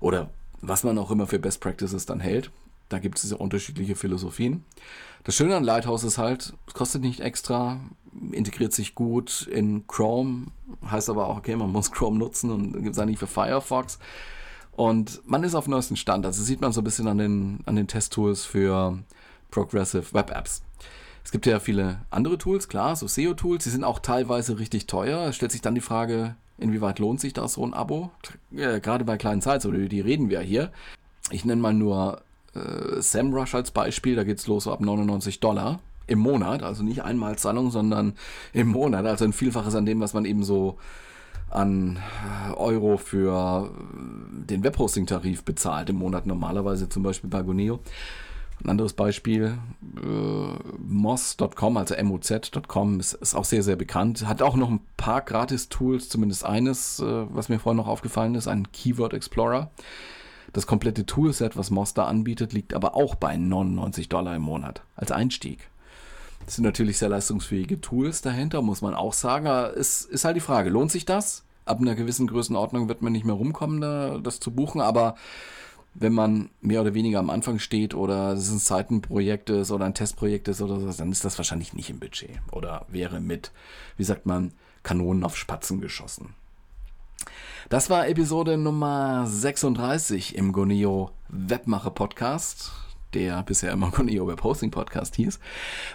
Oder 0.00 0.30
was 0.60 0.84
man 0.84 0.98
auch 0.98 1.10
immer 1.10 1.26
für 1.26 1.38
Best 1.38 1.60
Practices 1.60 2.06
dann 2.06 2.20
hält. 2.20 2.50
Da 2.90 2.98
gibt 2.98 3.22
es 3.22 3.30
ja 3.30 3.36
unterschiedliche 3.36 3.96
Philosophien. 3.96 4.64
Das 5.24 5.34
Schöne 5.34 5.56
an 5.56 5.64
Lighthouse 5.64 6.04
ist 6.04 6.18
halt, 6.18 6.54
es 6.66 6.74
kostet 6.74 7.02
nicht 7.02 7.20
extra, 7.20 7.80
integriert 8.32 8.72
sich 8.72 8.94
gut 8.94 9.46
in 9.50 9.86
Chrome, 9.86 10.48
heißt 10.90 11.08
aber 11.08 11.28
auch, 11.28 11.38
okay, 11.38 11.56
man 11.56 11.70
muss 11.72 11.92
Chrome 11.92 12.18
nutzen 12.18 12.50
und 12.50 12.72
gibt 12.82 12.94
es 12.94 12.98
eigentlich 12.98 13.18
für 13.18 13.26
Firefox. 13.26 13.98
Und 14.72 15.22
man 15.26 15.44
ist 15.44 15.54
auf 15.54 15.64
dem 15.64 15.72
neuesten 15.72 15.96
Stand. 15.96 16.26
Also 16.26 16.42
sieht 16.42 16.60
man 16.60 16.72
so 16.72 16.80
ein 16.80 16.84
bisschen 16.84 17.06
an 17.06 17.18
den, 17.18 17.60
an 17.66 17.76
den 17.76 17.86
Testtools 17.86 18.44
für 18.44 18.98
Progressive 19.50 20.12
Web 20.12 20.30
Apps. 20.30 20.62
Es 21.22 21.30
gibt 21.30 21.46
ja 21.46 21.60
viele 21.60 22.00
andere 22.10 22.38
Tools, 22.38 22.68
klar, 22.68 22.96
so 22.96 23.06
SEO-Tools, 23.06 23.64
die 23.64 23.70
sind 23.70 23.84
auch 23.84 23.98
teilweise 23.98 24.58
richtig 24.58 24.86
teuer. 24.86 25.28
Es 25.28 25.36
stellt 25.36 25.52
sich 25.52 25.60
dann 25.60 25.74
die 25.74 25.80
Frage, 25.80 26.34
inwieweit 26.58 26.98
lohnt 26.98 27.20
sich 27.20 27.34
das 27.34 27.54
so 27.54 27.64
ein 27.64 27.74
Abo? 27.74 28.10
Ja, 28.50 28.78
gerade 28.78 29.04
bei 29.04 29.16
kleinen 29.16 29.42
Sites, 29.42 29.66
oder 29.66 29.78
die 29.78 30.00
reden 30.00 30.30
wir 30.30 30.40
hier. 30.40 30.72
Ich 31.30 31.44
nenne 31.44 31.60
mal 31.60 31.74
nur 31.74 32.22
äh, 32.54 33.00
SEMrush 33.00 33.54
als 33.54 33.70
Beispiel, 33.70 34.16
da 34.16 34.24
geht 34.24 34.38
es 34.38 34.46
los 34.46 34.66
ab 34.66 34.80
99 34.80 35.40
Dollar 35.40 35.80
im 36.06 36.18
Monat, 36.18 36.62
also 36.62 36.82
nicht 36.82 37.04
Einmalzahlung, 37.04 37.70
sondern 37.70 38.14
im 38.52 38.68
Monat, 38.68 39.06
also 39.06 39.24
ein 39.24 39.32
Vielfaches 39.32 39.74
an 39.74 39.86
dem, 39.86 40.00
was 40.00 40.12
man 40.12 40.24
eben 40.24 40.42
so 40.42 40.76
an 41.50 41.98
Euro 42.56 42.96
für 42.96 43.70
den 44.48 44.62
Webhosting-Tarif 44.62 45.44
bezahlt 45.44 45.90
im 45.90 45.96
Monat 45.96 46.26
normalerweise, 46.26 46.88
zum 46.88 47.02
Beispiel 47.02 47.30
bei 47.30 47.42
Goneo. 47.42 47.80
Ein 48.62 48.70
anderes 48.70 48.92
Beispiel, 48.92 49.58
äh, 49.96 50.74
moz.com, 50.78 51.76
also 51.78 51.94
moz.com, 52.02 53.00
ist, 53.00 53.14
ist, 53.14 53.34
auch 53.34 53.46
sehr, 53.46 53.62
sehr 53.62 53.76
bekannt. 53.76 54.26
Hat 54.26 54.42
auch 54.42 54.54
noch 54.54 54.68
ein 54.68 54.80
paar 54.98 55.22
Gratis-Tools, 55.22 56.10
zumindest 56.10 56.44
eines, 56.44 57.00
äh, 57.00 57.24
was 57.30 57.48
mir 57.48 57.58
vorhin 57.58 57.78
noch 57.78 57.88
aufgefallen 57.88 58.34
ist, 58.34 58.48
ein 58.48 58.70
Keyword 58.70 59.14
Explorer. 59.14 59.70
Das 60.52 60.66
komplette 60.66 61.06
Toolset, 61.06 61.56
was 61.56 61.70
Moster 61.70 62.06
anbietet, 62.06 62.52
liegt 62.52 62.74
aber 62.74 62.96
auch 62.96 63.14
bei 63.14 63.36
99 63.36 64.08
Dollar 64.08 64.34
im 64.34 64.42
Monat 64.42 64.82
als 64.96 65.12
Einstieg. 65.12 65.68
Das 66.44 66.56
sind 66.56 66.64
natürlich 66.64 66.98
sehr 66.98 67.08
leistungsfähige 67.08 67.80
Tools 67.80 68.22
dahinter, 68.22 68.62
muss 68.62 68.82
man 68.82 68.94
auch 68.94 69.12
sagen. 69.12 69.46
Aber 69.46 69.76
es 69.76 70.02
ist 70.02 70.24
halt 70.24 70.36
die 70.36 70.40
Frage, 70.40 70.70
lohnt 70.70 70.90
sich 70.90 71.04
das? 71.04 71.44
Ab 71.64 71.80
einer 71.80 71.94
gewissen 71.94 72.26
Größenordnung 72.26 72.88
wird 72.88 73.02
man 73.02 73.12
nicht 73.12 73.24
mehr 73.24 73.34
rumkommen, 73.34 74.22
das 74.24 74.40
zu 74.40 74.50
buchen, 74.50 74.80
aber 74.80 75.14
wenn 75.94 76.12
man 76.12 76.50
mehr 76.60 76.80
oder 76.80 76.94
weniger 76.94 77.18
am 77.18 77.30
Anfang 77.30 77.58
steht 77.58 77.94
oder 77.94 78.32
es 78.32 78.50
ein 78.50 78.58
Seitenprojekt 78.58 79.50
ist 79.50 79.70
oder 79.70 79.84
ein 79.84 79.94
Testprojekt 79.94 80.48
ist 80.48 80.62
oder 80.62 80.80
so, 80.80 80.90
dann 80.90 81.12
ist 81.12 81.24
das 81.24 81.38
wahrscheinlich 81.38 81.74
nicht 81.74 81.90
im 81.90 81.98
Budget 81.98 82.30
oder 82.52 82.86
wäre 82.88 83.20
mit, 83.20 83.52
wie 83.96 84.04
sagt 84.04 84.26
man, 84.26 84.52
Kanonen 84.82 85.24
auf 85.24 85.36
Spatzen 85.36 85.80
geschossen. 85.80 86.34
Das 87.68 87.90
war 87.90 88.08
Episode 88.08 88.56
Nummer 88.56 89.26
36 89.26 90.34
im 90.36 90.52
Goneo 90.52 91.10
Webmacher 91.28 91.90
Podcast, 91.90 92.72
der 93.14 93.42
bisher 93.42 93.72
immer 93.72 93.90
Goneo 93.92 94.26
Web 94.26 94.42
Hosting 94.42 94.70
Podcast 94.70 95.16
hieß. 95.16 95.38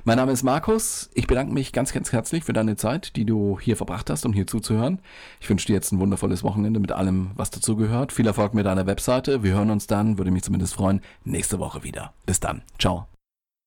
Mein 0.03 0.17
Name 0.17 0.31
ist 0.31 0.43
Markus. 0.43 1.09
Ich 1.13 1.27
bedanke 1.27 1.53
mich 1.53 1.73
ganz, 1.73 1.91
ganz 1.91 2.11
herzlich 2.11 2.43
für 2.43 2.53
deine 2.53 2.75
Zeit, 2.75 3.15
die 3.15 3.25
du 3.25 3.59
hier 3.59 3.75
verbracht 3.75 4.09
hast, 4.09 4.25
um 4.25 4.33
hier 4.33 4.47
zuzuhören. 4.47 4.99
Ich 5.41 5.49
wünsche 5.49 5.67
dir 5.67 5.73
jetzt 5.73 5.91
ein 5.91 5.99
wundervolles 5.99 6.43
Wochenende 6.43 6.79
mit 6.79 6.91
allem, 6.91 7.31
was 7.35 7.49
dazu 7.49 7.75
gehört. 7.75 8.11
Viel 8.11 8.27
Erfolg 8.27 8.53
mit 8.53 8.65
deiner 8.65 8.87
Webseite. 8.87 9.43
Wir 9.43 9.53
hören 9.53 9.71
uns 9.71 9.87
dann, 9.87 10.17
würde 10.17 10.31
mich 10.31 10.43
zumindest 10.43 10.75
freuen, 10.75 11.01
nächste 11.23 11.59
Woche 11.59 11.83
wieder. 11.83 12.13
Bis 12.25 12.39
dann. 12.39 12.61
Ciao. 12.79 13.07